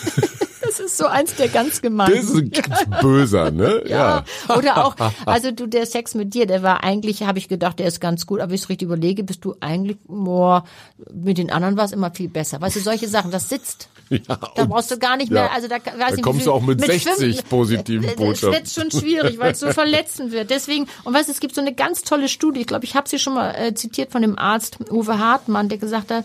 Das 0.76 0.86
ist 0.86 0.96
so 0.96 1.06
eins 1.06 1.34
der 1.36 1.48
ganz 1.48 1.80
gemeinen. 1.82 2.14
Das 2.16 2.24
ist 2.24 2.34
ein 2.36 2.50
ganz 2.50 3.00
böser, 3.00 3.50
ne? 3.50 3.82
Ja. 3.88 4.24
Oder 4.48 4.84
auch, 4.84 4.96
also 5.26 5.50
du, 5.50 5.66
der 5.66 5.86
Sex 5.86 6.14
mit 6.14 6.34
dir, 6.34 6.46
der 6.46 6.62
war 6.62 6.82
eigentlich, 6.82 7.22
habe 7.22 7.38
ich 7.38 7.48
gedacht, 7.48 7.78
der 7.78 7.86
ist 7.86 8.00
ganz 8.00 8.26
gut, 8.26 8.40
aber 8.40 8.50
wenn 8.50 8.54
ich 8.56 8.62
es 8.62 8.68
richtig 8.68 8.86
überlege, 8.86 9.22
bist 9.24 9.44
du 9.44 9.54
eigentlich, 9.60 9.96
boah, 10.06 10.64
mit 11.12 11.38
den 11.38 11.50
anderen 11.50 11.76
war 11.76 11.84
es 11.84 11.92
immer 11.92 12.10
viel 12.10 12.28
besser. 12.28 12.60
Weißt 12.60 12.76
du, 12.76 12.80
solche 12.80 13.08
Sachen, 13.08 13.30
das 13.30 13.48
sitzt. 13.48 13.88
Ja, 14.10 14.38
Da 14.56 14.64
brauchst 14.66 14.90
du 14.90 14.98
gar 14.98 15.16
nicht 15.16 15.30
ja. 15.32 15.42
mehr, 15.42 15.52
also 15.52 15.66
da, 15.68 15.76
weiß 15.76 15.84
Da 15.96 16.10
nicht, 16.10 16.22
kommst 16.22 16.46
du 16.46 16.52
auch 16.52 16.60
mit 16.62 16.80
60 16.84 17.36
fünf- 17.36 17.48
positiven 17.48 18.04
Es 18.08 18.16
Botschaften. 18.16 18.52
wird 18.52 18.68
schon 18.70 18.90
schwierig, 19.00 19.38
weil 19.38 19.52
es 19.52 19.60
so 19.60 19.68
verletzend 19.72 20.32
wird. 20.32 20.50
Deswegen, 20.50 20.86
und 21.04 21.14
weißt 21.14 21.28
du, 21.28 21.32
es 21.32 21.40
gibt 21.40 21.54
so 21.54 21.60
eine 21.60 21.72
ganz 21.74 22.02
tolle 22.02 22.28
Studie, 22.28 22.60
ich 22.60 22.66
glaube, 22.66 22.84
ich 22.84 22.94
habe 22.96 23.08
sie 23.08 23.18
schon 23.18 23.34
mal 23.34 23.50
äh, 23.54 23.74
zitiert 23.74 24.12
von 24.12 24.22
dem 24.22 24.38
Arzt 24.38 24.78
Uwe 24.90 25.18
Hartmann, 25.18 25.68
der 25.68 25.78
gesagt 25.78 26.10
hat, 26.10 26.24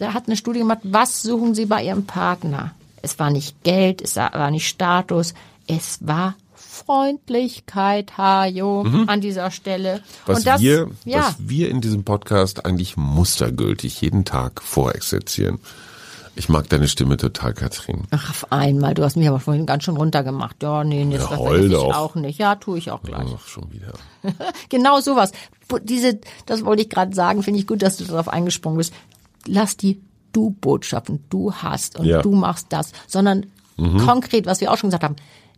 der 0.00 0.12
hat 0.14 0.24
eine 0.26 0.36
Studie 0.36 0.58
gemacht, 0.60 0.80
was 0.82 1.22
suchen 1.22 1.54
Sie 1.54 1.66
bei 1.66 1.84
Ihrem 1.84 2.04
Partner? 2.04 2.72
Es 3.04 3.18
war 3.18 3.30
nicht 3.30 3.62
Geld, 3.64 4.00
es 4.00 4.16
war 4.16 4.50
nicht 4.50 4.66
Status, 4.66 5.34
es 5.66 5.98
war 6.00 6.34
Freundlichkeit, 6.54 8.16
Hajo, 8.16 8.82
an 9.06 9.20
dieser 9.20 9.50
Stelle. 9.50 9.96
Mhm. 9.96 10.00
Was 10.26 10.38
und 10.38 10.46
das, 10.46 10.60
wir, 10.62 10.90
ja, 11.04 11.18
was 11.28 11.34
wir 11.38 11.68
in 11.68 11.82
diesem 11.82 12.04
Podcast 12.04 12.64
eigentlich 12.64 12.96
mustergültig 12.96 14.00
jeden 14.00 14.24
Tag 14.24 14.62
vorexerzieren. 14.62 15.58
Ich 16.34 16.48
mag 16.48 16.68
deine 16.70 16.88
Stimme 16.88 17.16
total, 17.16 17.52
Katrin. 17.54 18.04
Ach, 18.10 18.30
auf 18.30 18.50
einmal, 18.50 18.94
du 18.94 19.04
hast 19.04 19.16
mich 19.16 19.28
aber 19.28 19.38
vorhin 19.38 19.66
ganz 19.66 19.84
schön 19.84 19.96
runtergemacht. 19.96 20.62
Ja, 20.62 20.82
nee, 20.82 21.04
nee, 21.04 21.16
das 21.18 21.30
Ja, 21.30 21.36
vergesse 21.36 21.66
ich 21.66 21.72
doch. 21.72 21.94
auch 21.94 22.14
nicht. 22.16 22.38
Ja, 22.40 22.56
tue 22.56 22.78
ich 22.78 22.90
auch 22.90 23.02
gleich. 23.02 23.28
Ach, 23.36 23.46
schon 23.46 23.70
wieder. 23.70 23.92
Genau 24.70 24.98
sowas. 25.00 25.30
Diese, 25.82 26.18
das 26.46 26.64
wollte 26.64 26.82
ich 26.82 26.90
gerade 26.90 27.14
sagen, 27.14 27.42
finde 27.42 27.60
ich 27.60 27.66
gut, 27.66 27.82
dass 27.82 27.98
du 27.98 28.04
darauf 28.04 28.28
eingesprungen 28.28 28.78
bist. 28.78 28.92
Lass 29.46 29.76
die 29.76 30.00
Du-Botschaften, 30.34 31.20
du 31.30 31.52
hast 31.54 31.98
und 31.98 32.04
Ja. 32.06 32.20
du 32.20 32.32
machst 32.34 32.66
das, 32.70 32.92
sondern 33.06 33.46
konkret, 34.04 34.46
was 34.46 34.60
wir 34.60 34.70
auch 34.70 34.76
schon 34.76 34.90
gesagt 34.90 35.02
haben. 35.04 35.16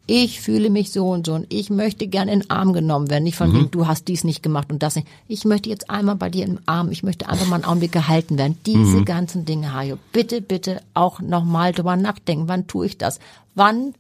Ich 0.09 0.41
fühle 0.41 0.71
mich 0.71 0.93
so 0.93 1.09
und 1.11 1.27
so 1.27 1.35
und 1.35 1.53
ich 1.53 1.69
möchte 1.69 2.07
gerne 2.07 2.33
in 2.33 2.41
den 2.41 2.51
Arm 2.51 2.73
genommen 2.73 3.11
werden. 3.11 3.25
Nicht 3.25 3.37
von 3.37 3.53
wegen, 3.53 3.73
du 3.73 3.89
hast 3.89 4.07
dies 4.07 4.23
nicht 4.23 4.41
gemacht 4.41 4.71
und 4.71 4.81
das 4.83 4.95
nicht. 4.95 5.09
Ich 5.27 5.45
möchte 5.45 5.69
jetzt 5.69 5.91
einmal 5.91 6.15
bei 6.15 6.31
dir 6.31 6.45
im 6.47 6.61
Arm, 6.65 6.93
ich 6.93 7.03
möchte 7.03 7.29
einfach 7.29 7.49
mal 7.49 7.57
einen 7.57 7.65
Augenblick 7.65 7.91
gehalten 7.91 8.39
werden. 8.39 8.57
Diese 8.65 9.03
ganzen 9.03 9.45
Dinge, 9.45 9.75
Hajo, 9.75 9.99
bitte, 10.13 10.41
bitte 10.41 10.81
auch 10.95 11.21
nochmal 11.21 11.73
drüber 11.73 11.97
nachdenken. 11.97 12.47
Wann 12.47 12.69
tue 12.69 12.87
ich 12.87 12.99
das? 12.99 13.19
Wann 13.57 13.95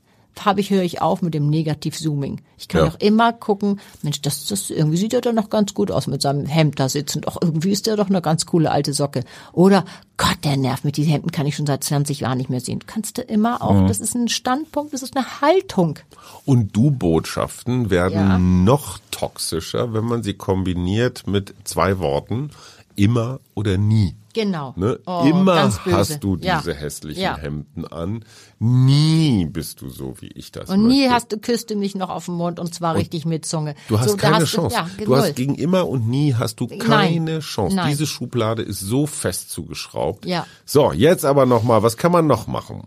habe 0.44 0.60
ich, 0.60 0.70
höre 0.70 0.82
ich 0.82 1.00
auf 1.00 1.22
mit 1.22 1.34
dem 1.34 1.48
Negativ-Zooming. 1.48 2.40
Ich 2.58 2.68
kann 2.68 2.84
Ja. 2.84 2.90
auch 2.90 3.00
immer 3.00 3.32
gucken, 3.32 3.80
Mensch, 4.02 4.20
das, 4.22 4.46
das 4.46 4.70
irgendwie 4.70 4.96
sieht 4.96 5.14
er 5.14 5.20
doch 5.20 5.32
noch 5.32 5.50
ganz 5.50 5.72
gut 5.74 5.90
aus 5.90 6.06
mit 6.06 6.20
seinem 6.22 6.46
Hemd 6.46 6.78
da 6.78 6.88
sitzend. 6.88 7.26
Auch 7.28 7.38
irgendwie 7.40 7.70
ist 7.70 7.86
der 7.86 7.96
doch 7.96 8.08
eine 8.08 8.20
ganz 8.22 8.46
coole 8.46 8.70
alte 8.70 8.92
Socke. 8.92 9.24
Oder 9.52 9.84
Gott, 10.18 10.38
der 10.44 10.56
nervt 10.56 10.84
mit 10.84 10.96
diesen 10.96 11.12
Hemden 11.12 11.30
kann 11.30 11.46
ich 11.46 11.56
schon 11.56 11.66
seit 11.66 11.84
20 11.84 12.20
Jahren 12.20 12.38
nicht 12.38 12.48
mehr 12.50 12.60
sehen. 12.60 12.80
Kannst 12.86 13.18
du 13.18 13.22
immer 13.22 13.62
auch, 13.62 13.74
Mhm. 13.82 13.88
das 13.88 14.00
ist 14.00 14.14
ein 14.14 14.28
Standpunkt, 14.28 14.92
das 14.94 15.02
ist 15.02 15.16
eine 15.16 15.40
Haltung. 15.40 15.98
Und 16.44 16.74
Du-Botschaften 16.76 17.90
werden 17.90 18.12
Ja. 18.14 18.38
noch 18.38 18.98
toxischer, 19.10 19.92
wenn 19.94 20.04
man 20.04 20.22
sie 20.22 20.34
kombiniert 20.34 21.26
mit 21.26 21.54
zwei 21.64 21.98
Worten. 21.98 22.50
Immer 22.94 23.40
oder 23.54 23.76
nie. 23.78 24.14
Genau. 24.36 24.74
Ne? 24.76 25.00
Oh, 25.06 25.24
Immer 25.26 25.72
hast 25.90 26.22
du 26.22 26.36
diese 26.36 26.46
Ja. 26.46 26.62
hässlichen 26.62 27.22
Ja. 27.22 27.38
Hemden 27.38 27.86
an. 27.86 28.22
Nie 28.58 29.46
bist 29.46 29.80
du 29.80 29.88
so, 29.88 30.12
wie 30.20 30.28
ich 30.28 30.52
das 30.52 30.68
Und 30.68 30.86
nie 30.86 31.00
möchte. 31.04 31.14
hast 31.14 31.32
du 31.32 31.38
küsste 31.38 31.74
mich 31.74 31.94
noch 31.94 32.10
auf 32.10 32.26
den 32.26 32.34
Mund 32.34 32.60
und 32.60 32.74
zwar 32.74 32.96
richtig 32.96 33.24
mit 33.24 33.46
Zunge. 33.46 33.74
Du 33.88 33.98
hast 33.98 34.10
so, 34.10 34.16
keine 34.18 34.36
hast 34.44 34.48
Chance. 34.50 34.76
Du, 34.76 35.00
ja, 35.02 35.04
Du, 35.06 35.16
hast 35.16 35.36
gegen 35.36 35.54
immer 35.54 35.88
und 35.88 36.06
nie 36.06 36.34
hast 36.34 36.60
du 36.60 36.66
keine 36.66 37.20
Nein. 37.20 37.40
Chance. 37.40 37.76
Nein. 37.76 37.88
Diese 37.88 38.06
Schublade 38.06 38.60
ist 38.60 38.80
so 38.80 39.06
fest 39.06 39.50
zugeschraubt. 39.50 40.26
Ja. 40.26 40.46
So, 40.66 40.92
jetzt 40.92 41.24
aber 41.24 41.46
noch 41.46 41.62
mal, 41.62 41.82
was 41.82 41.96
kann 41.96 42.12
man 42.12 42.26
noch 42.26 42.46
machen? 42.46 42.82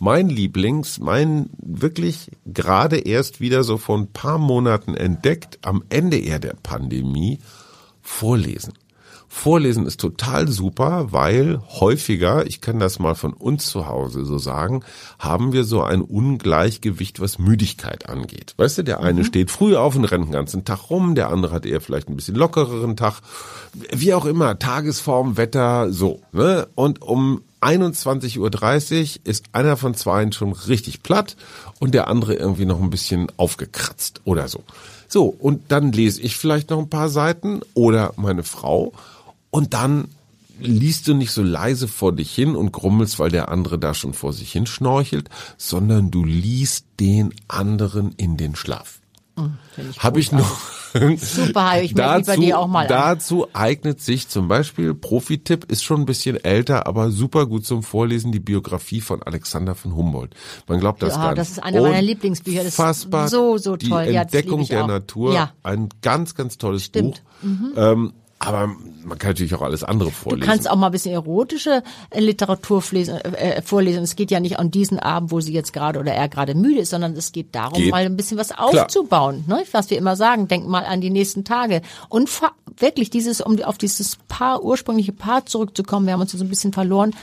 Mein 0.00 0.28
Lieblings, 0.28 0.98
mein 0.98 1.48
wirklich 1.62 2.32
gerade 2.44 2.98
erst 2.98 3.40
wieder 3.40 3.62
so 3.62 3.78
vor 3.78 3.96
ein 3.98 4.08
paar 4.08 4.38
Monaten 4.38 4.94
entdeckt, 4.94 5.60
am 5.62 5.84
Ende 5.90 6.18
eher 6.18 6.40
der 6.40 6.56
Pandemie, 6.60 7.38
Vorlesen. 8.02 8.74
Vorlesen 9.34 9.84
ist 9.84 10.00
total 10.00 10.48
super, 10.48 11.12
weil 11.12 11.60
häufiger, 11.68 12.46
ich 12.46 12.60
kann 12.60 12.78
das 12.78 13.00
mal 13.00 13.14
von 13.14 13.34
uns 13.34 13.66
zu 13.66 13.88
Hause 13.88 14.24
so 14.24 14.38
sagen, 14.38 14.84
haben 15.18 15.52
wir 15.52 15.64
so 15.64 15.82
ein 15.82 16.00
Ungleichgewicht, 16.02 17.20
was 17.20 17.40
Müdigkeit 17.40 18.08
angeht. 18.08 18.54
Weißt 18.56 18.78
du, 18.78 18.84
der 18.84 19.00
eine 19.00 19.24
steht 19.24 19.50
früh 19.50 19.76
auf 19.76 19.96
und 19.96 20.04
rennt 20.04 20.26
den 20.26 20.32
ganzen 20.32 20.64
Tag 20.64 20.88
rum, 20.88 21.14
der 21.14 21.28
andere 21.28 21.52
hat 21.52 21.66
eher 21.66 21.82
vielleicht 21.82 22.08
ein 22.08 22.16
bisschen 22.16 22.36
lockereren 22.36 22.96
Tag. 22.96 23.20
Wie 23.92 24.14
auch 24.14 24.24
immer, 24.24 24.58
Tagesform, 24.58 25.36
Wetter, 25.36 25.92
so. 25.92 26.20
Ne? 26.32 26.68
Und 26.76 27.02
um 27.02 27.42
21.30 27.60 28.38
Uhr 28.38 29.20
ist 29.24 29.46
einer 29.52 29.76
von 29.76 29.94
zweien 29.94 30.32
schon 30.32 30.52
richtig 30.52 31.02
platt 31.02 31.36
und 31.80 31.92
der 31.92 32.06
andere 32.08 32.34
irgendwie 32.34 32.66
noch 32.66 32.80
ein 32.80 32.90
bisschen 32.90 33.26
aufgekratzt 33.36 34.20
oder 34.24 34.48
so. 34.48 34.62
So, 35.08 35.26
und 35.26 35.70
dann 35.72 35.92
lese 35.92 36.22
ich 36.22 36.36
vielleicht 36.36 36.70
noch 36.70 36.78
ein 36.78 36.88
paar 36.88 37.08
Seiten 37.08 37.60
oder 37.74 38.14
meine 38.16 38.42
Frau 38.42 38.92
und 39.54 39.72
dann 39.72 40.08
liest 40.58 41.06
du 41.06 41.14
nicht 41.14 41.30
so 41.30 41.40
leise 41.40 41.86
vor 41.86 42.12
dich 42.12 42.34
hin 42.34 42.56
und 42.56 42.72
grummelst, 42.72 43.20
weil 43.20 43.30
der 43.30 43.50
andere 43.50 43.78
da 43.78 43.94
schon 43.94 44.12
vor 44.12 44.32
sich 44.32 44.50
hin 44.50 44.66
schnorchelt, 44.66 45.30
sondern 45.56 46.10
du 46.10 46.24
liest 46.24 46.86
den 46.98 47.32
anderen 47.46 48.10
in 48.16 48.36
den 48.36 48.56
Schlaf. 48.56 48.98
Ich 49.76 50.02
Habe 50.02 50.18
ich 50.18 50.32
noch. 50.32 50.58
Super, 51.18 51.82
ich 51.82 51.94
mich 51.94 52.26
bei 52.26 52.36
dir 52.36 52.58
auch 52.58 52.66
mal 52.66 52.82
an. 52.82 52.88
Dazu 52.88 53.46
eignet 53.52 54.00
sich 54.00 54.28
zum 54.28 54.48
Beispiel, 54.48 54.92
Profi-Tipp, 54.92 55.70
ist 55.70 55.84
schon 55.84 56.00
ein 56.00 56.06
bisschen 56.06 56.42
älter, 56.42 56.88
aber 56.88 57.12
super 57.12 57.46
gut 57.46 57.64
zum 57.64 57.84
Vorlesen, 57.84 58.32
die 58.32 58.40
Biografie 58.40 59.00
von 59.00 59.22
Alexander 59.22 59.76
von 59.76 59.94
Humboldt. 59.94 60.34
Man 60.66 60.80
glaubt 60.80 61.00
das 61.02 61.14
Ja, 61.14 61.20
gar 61.20 61.28
nicht. 61.30 61.38
das 61.38 61.50
ist 61.50 61.62
einer 61.62 61.80
meiner 61.80 62.02
Lieblingsbücher. 62.02 62.58
Das 62.58 62.74
ist 62.74 62.78
Unfassbar. 62.78 63.28
so, 63.28 63.56
so 63.58 63.76
toll. 63.76 64.06
Die 64.06 64.14
Entdeckung 64.14 64.66
der 64.66 64.84
auch. 64.84 64.88
Natur. 64.88 65.32
Ja. 65.34 65.52
Ein 65.62 65.90
ganz, 66.02 66.34
ganz 66.34 66.58
tolles 66.58 66.84
Stimmt. 66.84 67.22
Mhm. 67.42 67.72
Buch. 67.74 67.82
Ähm, 67.82 68.12
aber 68.46 68.74
man 69.04 69.18
kann 69.18 69.30
natürlich 69.30 69.54
auch 69.54 69.62
alles 69.62 69.84
andere 69.84 70.08
Du 70.10 70.14
vorlesen. 70.14 70.46
kannst 70.46 70.70
auch 70.70 70.76
mal 70.76 70.86
ein 70.86 70.92
bisschen 70.92 71.12
erotische 71.12 71.82
äh, 72.10 72.20
Literatur 72.20 72.82
flesen, 72.82 73.16
äh, 73.16 73.62
vorlesen. 73.62 74.02
Es 74.02 74.16
geht 74.16 74.30
ja 74.30 74.40
nicht 74.40 74.58
an 74.58 74.70
diesen 74.70 74.98
Abend, 74.98 75.30
wo 75.30 75.40
sie 75.40 75.52
jetzt 75.52 75.72
gerade 75.72 75.98
oder 75.98 76.12
er 76.12 76.28
gerade 76.28 76.54
müde 76.54 76.80
ist, 76.80 76.90
sondern 76.90 77.12
es 77.14 77.32
geht 77.32 77.54
darum, 77.54 77.74
Geht. 77.74 77.90
mal 77.90 78.04
ein 78.04 78.16
bisschen 78.16 78.38
was 78.38 78.56
aufzubauen. 78.56 79.44
Ne? 79.46 79.64
Was 79.72 79.90
wir 79.90 79.98
immer 79.98 80.16
sagen, 80.16 80.48
denk 80.48 80.66
mal 80.66 80.84
an 80.84 81.00
die 81.00 81.10
nächsten 81.10 81.44
Tage. 81.44 81.82
Und 82.08 82.30
wirklich 82.78 83.10
dieses, 83.10 83.40
um 83.40 83.60
auf 83.62 83.78
dieses 83.78 84.16
Paar, 84.28 84.62
ursprüngliche 84.62 85.12
Paar 85.12 85.46
zurückzukommen, 85.46 86.06
wir 86.06 86.14
haben 86.14 86.20
uns 86.20 86.32
so 86.32 86.42
ein 86.42 86.48
bisschen 86.48 86.72
verloren. 86.72 87.14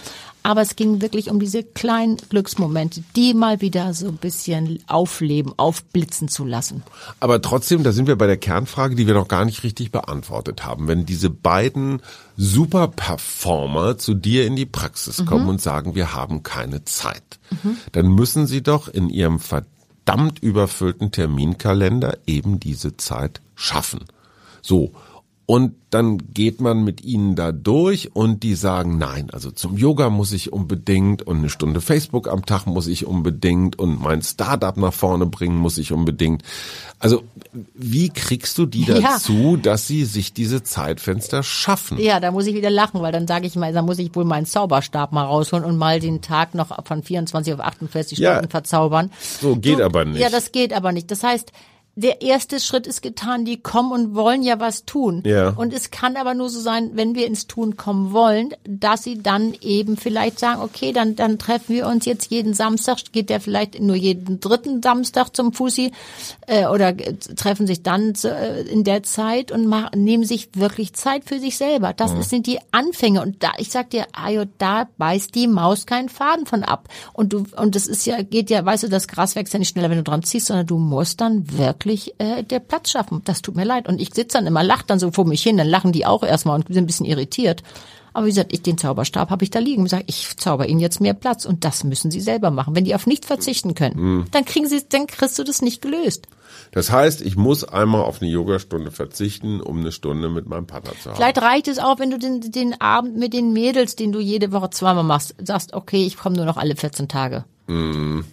Aber 0.43 0.61
es 0.61 0.75
ging 0.75 1.01
wirklich 1.01 1.29
um 1.29 1.39
diese 1.39 1.63
kleinen 1.63 2.17
Glücksmomente, 2.17 3.03
die 3.15 3.33
mal 3.33 3.61
wieder 3.61 3.93
so 3.93 4.07
ein 4.07 4.17
bisschen 4.17 4.79
aufleben, 4.87 5.53
aufblitzen 5.57 6.27
zu 6.29 6.45
lassen. 6.45 6.83
Aber 7.19 7.41
trotzdem, 7.41 7.83
da 7.83 7.91
sind 7.91 8.07
wir 8.07 8.15
bei 8.15 8.25
der 8.25 8.37
Kernfrage, 8.37 8.95
die 8.95 9.05
wir 9.05 9.13
noch 9.13 9.27
gar 9.27 9.45
nicht 9.45 9.63
richtig 9.63 9.91
beantwortet 9.91 10.65
haben. 10.65 10.87
Wenn 10.87 11.05
diese 11.05 11.29
beiden 11.29 12.01
Superperformer 12.37 13.99
zu 13.99 14.15
dir 14.15 14.47
in 14.47 14.55
die 14.55 14.65
Praxis 14.65 15.25
kommen 15.25 15.47
und 15.47 15.61
sagen, 15.61 15.93
wir 15.93 16.15
haben 16.15 16.41
keine 16.41 16.85
Zeit, 16.85 17.39
dann 17.91 18.07
müssen 18.07 18.47
sie 18.47 18.63
doch 18.63 18.87
in 18.87 19.09
ihrem 19.09 19.39
verdammt 19.39 20.39
überfüllten 20.39 21.11
Terminkalender 21.11 22.17
eben 22.25 22.59
diese 22.59 22.97
Zeit 22.97 23.41
schaffen. 23.55 24.05
So. 24.61 24.91
Und 25.51 25.73
dann 25.89 26.17
geht 26.33 26.61
man 26.61 26.85
mit 26.85 27.03
ihnen 27.03 27.35
da 27.35 27.51
durch 27.51 28.15
und 28.15 28.41
die 28.41 28.55
sagen, 28.55 28.97
nein, 28.97 29.29
also 29.33 29.51
zum 29.51 29.75
Yoga 29.75 30.09
muss 30.09 30.31
ich 30.31 30.53
unbedingt 30.53 31.23
und 31.23 31.39
eine 31.39 31.49
Stunde 31.49 31.81
Facebook 31.81 32.29
am 32.29 32.45
Tag 32.45 32.67
muss 32.67 32.87
ich 32.87 33.05
unbedingt 33.05 33.77
und 33.77 34.01
mein 34.01 34.21
Startup 34.21 34.77
nach 34.77 34.93
vorne 34.93 35.25
bringen 35.25 35.57
muss 35.57 35.77
ich 35.77 35.91
unbedingt. 35.91 36.41
Also 36.99 37.23
wie 37.73 38.07
kriegst 38.07 38.57
du 38.59 38.65
die 38.65 38.83
Ja. 38.85 39.01
dazu, 39.01 39.57
dass 39.57 39.87
sie 39.87 40.05
sich 40.05 40.31
diese 40.31 40.63
Zeitfenster 40.63 41.43
schaffen? 41.43 41.97
Ja, 41.99 42.21
da 42.21 42.31
muss 42.31 42.47
ich 42.47 42.55
wieder 42.55 42.69
lachen, 42.69 43.01
weil 43.01 43.11
dann 43.11 43.27
sage 43.27 43.45
ich 43.45 43.57
mal, 43.57 43.73
da 43.73 43.81
muss 43.81 43.99
ich 43.99 44.15
wohl 44.15 44.23
meinen 44.23 44.45
Zauberstab 44.45 45.11
mal 45.11 45.25
rausholen 45.25 45.65
und 45.65 45.77
mal 45.77 45.99
den 45.99 46.21
Tag 46.21 46.55
noch 46.55 46.85
von 46.87 47.03
24 47.03 47.55
auf 47.55 47.59
48 47.59 48.19
Ja. 48.19 48.35
Stunden 48.35 48.49
verzaubern. 48.51 49.11
So 49.41 49.57
geht 49.57 49.81
aber 49.81 50.05
nicht. 50.05 50.21
Ja, 50.21 50.29
das 50.29 50.53
geht 50.53 50.71
aber 50.71 50.93
nicht. 50.93 51.11
Das 51.11 51.23
heißt, 51.23 51.51
der 52.01 52.21
erste 52.21 52.59
Schritt 52.59 52.87
ist 52.87 53.01
getan, 53.01 53.45
die 53.45 53.57
kommen 53.61 53.91
und 53.91 54.15
wollen 54.15 54.41
ja 54.43 54.59
was 54.59 54.85
tun. 54.85 55.23
Ja. 55.25 55.49
Und 55.49 55.73
es 55.73 55.91
kann 55.91 56.17
aber 56.17 56.33
nur 56.33 56.49
so 56.49 56.59
sein, 56.59 56.91
wenn 56.95 57.15
wir 57.15 57.27
ins 57.27 57.47
Tun 57.47 57.77
kommen 57.77 58.11
wollen, 58.11 58.49
dass 58.67 59.03
sie 59.03 59.21
dann 59.21 59.53
eben 59.61 59.97
vielleicht 59.97 60.39
sagen, 60.39 60.61
okay, 60.61 60.91
dann, 60.93 61.15
dann 61.15 61.37
treffen 61.37 61.75
wir 61.75 61.87
uns 61.87 62.05
jetzt 62.05 62.31
jeden 62.31 62.53
Samstag, 62.53 62.97
geht 63.11 63.29
der 63.29 63.39
vielleicht 63.39 63.79
nur 63.79 63.95
jeden 63.95 64.39
dritten 64.39 64.81
Samstag 64.81 65.35
zum 65.35 65.53
Fussi 65.53 65.91
äh, 66.47 66.65
oder 66.65 66.89
äh, 66.89 67.13
treffen 67.35 67.67
sich 67.67 67.83
dann 67.83 68.13
äh, 68.23 68.61
in 68.63 68.83
der 68.83 69.03
Zeit 69.03 69.51
und 69.51 69.67
machen, 69.67 70.03
nehmen 70.03 70.23
sich 70.25 70.49
wirklich 70.55 70.93
Zeit 70.93 71.23
für 71.25 71.39
sich 71.39 71.57
selber. 71.57 71.93
Das 71.93 72.13
Mhm. 72.13 72.23
sind 72.23 72.47
die 72.47 72.59
Anfänge. 72.71 73.21
Und 73.21 73.43
da, 73.43 73.51
ich 73.57 73.69
sag 73.69 73.89
dir, 73.91 74.05
Ayo, 74.13 74.45
da 74.57 74.87
beißt 74.97 75.35
die 75.35 75.47
Maus 75.47 75.85
keinen 75.85 76.09
Faden 76.09 76.45
von 76.45 76.63
ab. 76.63 76.89
Und 77.13 77.33
du, 77.33 77.45
und 77.57 77.75
das 77.75 77.85
ist 77.87 78.05
ja, 78.05 78.21
geht 78.21 78.49
ja, 78.49 78.65
weißt 78.65 78.83
du, 78.83 78.89
das 78.89 79.07
Gras 79.07 79.35
wächst 79.35 79.53
ja 79.53 79.59
nicht 79.59 79.69
schneller, 79.69 79.89
wenn 79.89 79.97
du 79.97 80.03
dran 80.03 80.23
ziehst, 80.23 80.47
sondern 80.47 80.65
du 80.65 80.77
musst 80.77 81.21
dann 81.21 81.57
wirklich 81.57 81.90
äh, 82.19 82.43
der 82.43 82.59
Platz 82.59 82.91
schaffen. 82.91 83.21
Das 83.25 83.41
tut 83.41 83.55
mir 83.55 83.65
leid. 83.65 83.87
Und 83.87 84.01
ich 84.01 84.13
sitze 84.13 84.37
dann 84.37 84.47
immer, 84.47 84.63
lach 84.63 84.83
dann 84.83 84.99
so 84.99 85.11
vor 85.11 85.25
mich 85.25 85.43
hin, 85.43 85.57
dann 85.57 85.67
lachen 85.67 85.91
die 85.91 86.05
auch 86.05 86.23
erstmal 86.23 86.55
und 86.55 86.67
sind 86.67 86.77
ein 86.77 86.87
bisschen 86.87 87.05
irritiert. 87.05 87.63
Aber 88.13 88.25
wie 88.25 88.31
gesagt, 88.31 88.51
ich 88.51 88.61
den 88.61 88.77
Zauberstab 88.77 89.29
habe 89.29 89.43
ich 89.45 89.51
da 89.51 89.59
liegen 89.59 89.83
und 89.83 89.87
sage, 89.87 90.03
ich 90.07 90.35
zauber 90.35 90.67
ihnen 90.67 90.81
jetzt 90.81 90.99
mehr 90.99 91.13
Platz 91.13 91.45
und 91.45 91.63
das 91.63 91.85
müssen 91.85 92.11
sie 92.11 92.19
selber 92.19 92.51
machen. 92.51 92.75
Wenn 92.75 92.83
die 92.83 92.93
auf 92.93 93.07
nichts 93.07 93.25
verzichten 93.27 93.73
können, 93.73 93.95
Mhm. 93.97 94.25
dann 94.31 94.43
kriegen 94.43 94.67
sie, 94.67 94.81
dann 94.89 95.07
kriegst 95.07 95.39
du 95.39 95.43
das 95.45 95.61
nicht 95.61 95.81
gelöst. 95.81 96.27
Das 96.73 96.91
heißt, 96.91 97.21
ich 97.21 97.37
muss 97.37 97.63
einmal 97.63 98.01
auf 98.01 98.21
eine 98.21 98.29
Yogastunde 98.29 98.91
verzichten, 98.91 99.61
um 99.61 99.79
eine 99.79 99.93
Stunde 99.93 100.27
mit 100.27 100.45
meinem 100.45 100.67
Partner 100.67 100.91
zu 101.01 101.09
haben. 101.09 101.15
Vielleicht 101.15 101.41
reicht 101.41 101.67
es 101.69 101.79
auch, 101.79 101.99
wenn 101.99 102.11
du 102.11 102.19
den, 102.19 102.41
den 102.51 102.81
Abend 102.81 103.15
mit 103.17 103.31
den 103.33 103.53
Mädels, 103.53 103.95
den 103.95 104.11
du 104.11 104.19
jede 104.19 104.51
Woche 104.51 104.71
zweimal 104.71 105.05
machst, 105.05 105.33
sagst, 105.41 105.73
okay, 105.73 106.05
ich 106.05 106.17
komme 106.17 106.35
nur 106.35 106.45
noch 106.45 106.57
alle 106.57 106.75
14 106.75 107.07
Tage. 107.07 107.45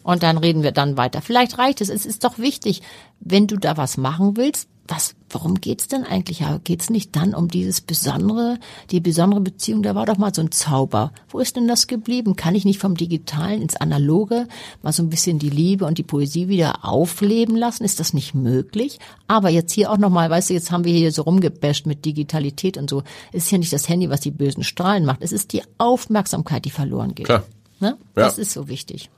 Und 0.03 0.23
dann 0.23 0.39
reden 0.39 0.63
wir 0.63 0.73
dann 0.73 0.97
weiter. 0.97 1.23
Vielleicht 1.23 1.59
reicht 1.59 1.81
es. 1.81 1.89
Es 1.89 2.07
ist 2.07 2.25
doch 2.25 2.39
wichtig, 2.39 2.83
wenn 3.21 3.47
du 3.47 3.57
da 3.57 3.77
was 3.77 3.97
machen 3.97 4.37
willst, 4.37 4.69
was, 4.89 5.15
worum 5.29 5.57
geht's 5.57 5.87
denn 5.87 6.05
eigentlich? 6.05 6.41
Ja, 6.41 6.59
geht's 6.65 6.89
nicht 6.89 7.15
dann 7.15 7.35
um 7.35 7.49
dieses 7.49 7.83
besondere, 7.83 8.59
die 8.91 9.01
besondere 9.01 9.43
Beziehung? 9.43 9.83
Da 9.83 9.95
war 9.95 10.07
doch 10.07 10.17
mal 10.17 10.35
so 10.35 10.41
ein 10.41 10.51
Zauber. 10.51 11.13
Wo 11.29 11.41
ist 11.41 11.57
denn 11.57 11.69
das 11.69 11.87
geblieben? 11.87 12.37
Kann 12.37 12.55
ich 12.55 12.65
nicht 12.65 12.81
vom 12.81 12.97
Digitalen 12.97 13.61
ins 13.61 13.77
Analoge 13.77 14.49
mal 14.83 14.93
so 14.93 15.03
ein 15.03 15.11
bisschen 15.11 15.39
die 15.39 15.51
Liebe 15.51 15.85
und 15.85 15.99
die 15.99 16.05
Poesie 16.05 16.49
wieder 16.49 16.87
aufleben 16.87 17.55
lassen? 17.55 17.85
Ist 17.85 18.01
das 18.01 18.15
nicht 18.15 18.35
möglich? 18.35 18.99
Aber 19.27 19.51
jetzt 19.51 19.73
hier 19.73 19.93
auch 19.93 19.99
nochmal, 19.99 20.31
weißt 20.31 20.49
du, 20.49 20.55
jetzt 20.55 20.71
haben 20.71 20.85
wir 20.85 20.95
hier 20.95 21.13
so 21.13 21.23
rumgebasht 21.23 21.85
mit 21.85 22.07
Digitalität 22.07 22.79
und 22.79 22.89
so. 22.89 23.03
Es 23.33 23.45
ist 23.45 23.51
ja 23.51 23.59
nicht 23.59 23.73
das 23.75 23.91
Handy, 23.91 24.09
was 24.09 24.21
die 24.21 24.31
bösen 24.31 24.65
Strahlen 24.65 25.05
macht. 25.05 25.21
Es 25.21 25.33
ist 25.33 25.53
die 25.53 25.63
Aufmerksamkeit, 25.77 26.65
die 26.65 26.71
verloren 26.71 27.15
geht. 27.15 27.27
Klar. 27.27 27.45
Ne? 27.81 27.99
Ja. 28.17 28.25
Das 28.25 28.39
ist 28.39 28.53
so 28.53 28.69
wichtig. 28.69 29.11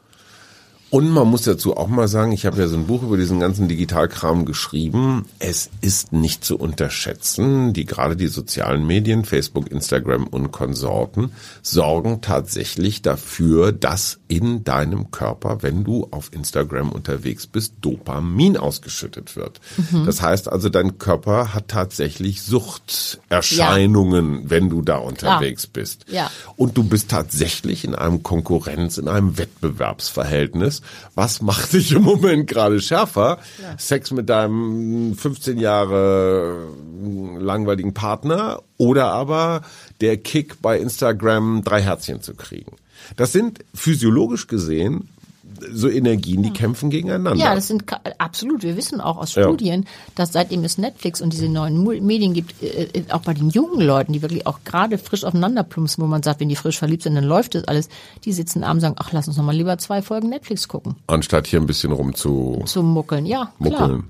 Und 0.91 1.09
man 1.09 1.29
muss 1.29 1.43
dazu 1.43 1.77
auch 1.77 1.87
mal 1.87 2.09
sagen, 2.09 2.33
ich 2.33 2.47
habe 2.47 2.61
ja 2.61 2.67
so 2.67 2.77
ein 2.77 2.89
Buch 2.89 3.05
über 3.05 3.17
diesen 3.17 3.39
ganzen 3.39 3.69
Digitalkram 3.69 4.45
geschrieben. 4.45 5.27
Es 5.39 5.71
ist 5.81 6.13
nicht 6.13 6.45
zu 6.45 6.59
unterschätzen, 6.59 7.73
die 7.73 7.85
gerade 7.85 8.17
die 8.17 8.27
sozialen 8.27 8.85
Medien, 8.85 9.25
Facebook, 9.25 9.71
Instagram 9.71 10.27
und 10.27 10.51
Konsorten 10.51 11.31
sorgen 11.63 12.23
tatsächlich 12.23 13.03
dafür, 13.03 13.71
dass 13.71 14.19
in 14.27 14.65
deinem 14.65 15.13
Körper, 15.13 15.63
wenn 15.63 15.85
du 15.85 16.09
auf 16.11 16.33
Instagram 16.33 16.91
unterwegs 16.91 17.47
bist, 17.47 17.75
Dopamin 17.81 18.57
ausgeschüttet 18.57 19.37
wird. 19.37 19.61
Das 20.07 20.23
heißt 20.23 20.49
also, 20.49 20.71
dein 20.71 20.99
Körper 20.99 21.55
hat 21.55 21.69
tatsächlich 21.69 22.43
Suchterscheinungen, 22.43 24.51
wenn 24.51 24.69
du 24.69 24.83
da 24.83 24.97
unterwegs 24.97 25.69
bist. 25.69 26.07
Ja. 26.09 26.33
Und 26.57 26.77
du 26.77 26.83
bist 26.83 27.11
tatsächlich 27.11 27.85
in 27.85 27.95
einem 27.95 28.25
Konkurrenz, 28.25 28.99
in 28.99 29.07
einem 29.07 29.39
Wettbewerbsverhältnis. 29.39 30.80
Was 31.15 31.43
macht 31.43 31.73
dich 31.73 31.93
im 31.93 32.03
Moment 32.03 32.47
gerade 32.47 32.81
schärfer? 32.81 33.39
Sex 33.79 34.11
mit 34.11 34.29
deinem 34.29 35.15
15 35.17 35.59
Jahre 35.59 36.69
langweiligen 37.39 37.95
Partner 37.95 38.63
oder 38.77 39.07
aber 39.13 39.63
der 40.01 40.17
Kick 40.17 40.61
bei 40.63 40.79
Instagram 40.79 41.63
drei 41.65 41.83
Herzchen 41.83 42.23
zu 42.23 42.35
kriegen. 42.35 42.77
Das 43.17 43.33
sind 43.33 43.61
physiologisch 43.75 44.47
gesehen 44.47 45.09
so 45.73 45.89
Energien, 45.89 46.43
die 46.43 46.53
kämpfen 46.53 46.91
gegeneinander. 46.91 47.43
Ja, 47.43 47.55
das 47.55 47.69
sind 47.69 47.85
absolut. 48.19 48.63
Wir 48.63 48.77
wissen 48.77 49.01
auch 49.01 49.17
aus. 49.17 49.31
Studien, 49.31 49.87
dass 50.15 50.33
seitdem 50.33 50.65
es 50.65 50.79
Netflix 50.79 51.21
und 51.21 51.33
diese 51.33 51.49
neuen 51.49 51.83
Medien 52.05 52.35
gibt, 52.35 52.63
äh, 52.63 52.85
äh, 52.93 53.05
auch 53.11 53.23
bei 53.23 53.35
den 53.35 53.51
jungen 53.51 53.81
Leuten, 53.81 54.13
die 54.13 54.23
wirklich 54.23 54.47
auch 54.47 54.61
gerade 54.65 54.99
frisch 54.99 55.25
aufeinander 55.25 55.63
plumpsen, 55.63 56.03
wo 56.03 56.09
man 56.09 56.23
sagt, 56.23 56.41
wenn 56.41 56.49
die 56.49 56.57
frisch 56.57 56.79
verliebt 56.79 57.03
sind, 57.03 57.15
dann 57.15 57.25
läuft 57.25 57.55
das 57.55 57.65
alles. 57.65 57.89
Die 58.25 58.33
sitzen 58.33 58.65
abends 58.65 58.85
und 58.85 58.91
sagen, 58.91 58.97
ach, 58.99 59.13
lass 59.13 59.29
uns 59.29 59.37
noch 59.37 59.45
mal 59.45 59.55
lieber 59.55 59.79
zwei 59.79 60.03
Folgen 60.03 60.29
Netflix 60.29 60.69
gucken. 60.69 60.97
Anstatt 61.07 61.47
hier 61.47 61.61
ein 61.61 61.67
bisschen 61.67 61.93
rum 61.93 62.15
zu 62.15 62.63
Zum 62.67 62.93
Muckeln, 62.93 63.27
ja, 63.27 63.53
klar. 63.63 63.89
muckeln. 63.89 64.05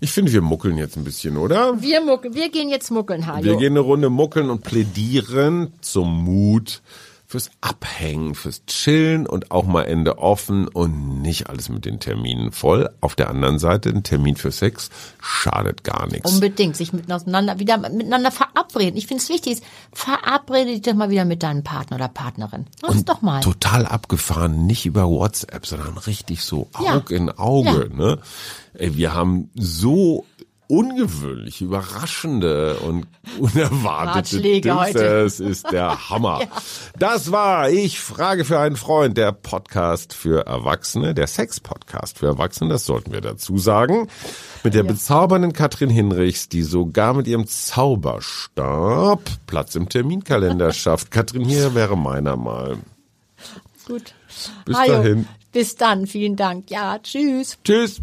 Ich 0.00 0.12
finde, 0.12 0.32
wir 0.32 0.42
muckeln 0.42 0.76
jetzt 0.78 0.96
ein 0.96 1.04
bisschen, 1.04 1.36
oder? 1.36 1.80
Wir 1.82 2.00
muckeln, 2.00 2.34
wir 2.34 2.50
gehen 2.50 2.68
jetzt 2.68 2.90
muckeln, 2.90 3.26
Hajo. 3.26 3.44
Wir 3.44 3.56
gehen 3.56 3.72
eine 3.72 3.80
Runde 3.80 4.10
muckeln 4.10 4.48
und 4.48 4.62
plädieren 4.62 5.72
zum 5.80 6.24
Mut 6.24 6.82
fürs 7.30 7.50
Abhängen, 7.60 8.34
fürs 8.34 8.64
Chillen 8.64 9.26
und 9.26 9.50
auch 9.50 9.66
mal 9.66 9.82
Ende 9.82 10.16
offen 10.16 10.66
und 10.66 11.20
nicht 11.20 11.50
alles 11.50 11.68
mit 11.68 11.84
den 11.84 12.00
Terminen 12.00 12.52
voll. 12.52 12.88
Auf 13.02 13.16
der 13.16 13.28
anderen 13.28 13.58
Seite, 13.58 13.90
ein 13.90 14.02
Termin 14.02 14.34
für 14.34 14.50
Sex 14.50 14.88
schadet 15.20 15.84
gar 15.84 16.06
nichts. 16.06 16.32
Unbedingt, 16.32 16.74
sich 16.74 16.94
miteinander, 16.94 17.58
wieder 17.58 17.76
miteinander 17.76 18.30
verabreden. 18.30 18.96
Ich 18.96 19.06
finde 19.06 19.22
es 19.22 19.28
wichtig, 19.28 19.60
verabrede 19.92 20.70
dich 20.70 20.80
doch 20.80 20.94
mal 20.94 21.10
wieder 21.10 21.26
mit 21.26 21.42
deinem 21.42 21.62
Partner 21.62 21.96
oder 21.96 22.08
Partnerin. 22.08 22.64
Mach's 22.80 23.04
doch 23.04 23.20
mal. 23.20 23.42
Total 23.42 23.84
abgefahren, 23.84 24.66
nicht 24.66 24.86
über 24.86 25.06
WhatsApp, 25.06 25.66
sondern 25.66 25.98
richtig 25.98 26.42
so 26.42 26.70
Ja. 26.82 26.96
Aug 26.96 27.10
in 27.10 27.28
Auge. 27.28 27.90
Ne? 27.94 28.20
Ey, 28.72 28.96
wir 28.96 29.12
haben 29.12 29.50
so 29.54 30.24
ungewöhnliche, 30.68 31.64
überraschende 31.64 32.76
und 32.80 33.06
unerwartete 33.38 34.60
Tipps. 34.60 34.94
Es 34.94 35.40
ist 35.40 35.72
der 35.72 36.08
Hammer. 36.10 36.42
Das 36.98 37.32
war 37.32 37.70
Ich 37.70 38.00
frage 38.00 38.44
für 38.44 38.60
einen 38.60 38.76
Freund, 38.76 39.16
der 39.16 39.32
Podcast 39.32 40.14
für 40.14 40.46
Erwachsene, 40.46 41.14
der 41.14 41.26
Sex-Podcast 41.26 42.18
für 42.18 42.26
Erwachsene, 42.26 42.70
das 42.70 42.86
sollten 42.86 43.12
wir 43.12 43.22
dazu 43.22 43.58
sagen. 43.58 44.08
Mit 44.62 44.74
der 44.74 44.82
bezaubernden 44.82 45.52
Katrin 45.52 45.88
Hinrichs, 45.90 46.48
die 46.48 46.62
sogar 46.62 47.14
mit 47.14 47.26
ihrem 47.26 47.46
Zauberstab 47.46 49.20
Platz 49.46 49.74
im 49.74 49.88
Terminkalender 49.88 50.72
schafft. 50.74 51.10
Katrin, 51.10 51.44
hier 51.44 51.74
wäre 51.74 51.96
meiner 51.96 52.36
mal. 52.36 52.76
Gut. 53.86 54.14
Bis 54.66 54.76
Hajo, 54.76 54.92
dahin. 54.92 55.28
Bis 55.52 55.76
dann, 55.76 56.06
vielen 56.06 56.36
Dank. 56.36 56.70
Ja, 56.70 56.98
tschüss. 56.98 57.56
Tschüss. 57.64 58.02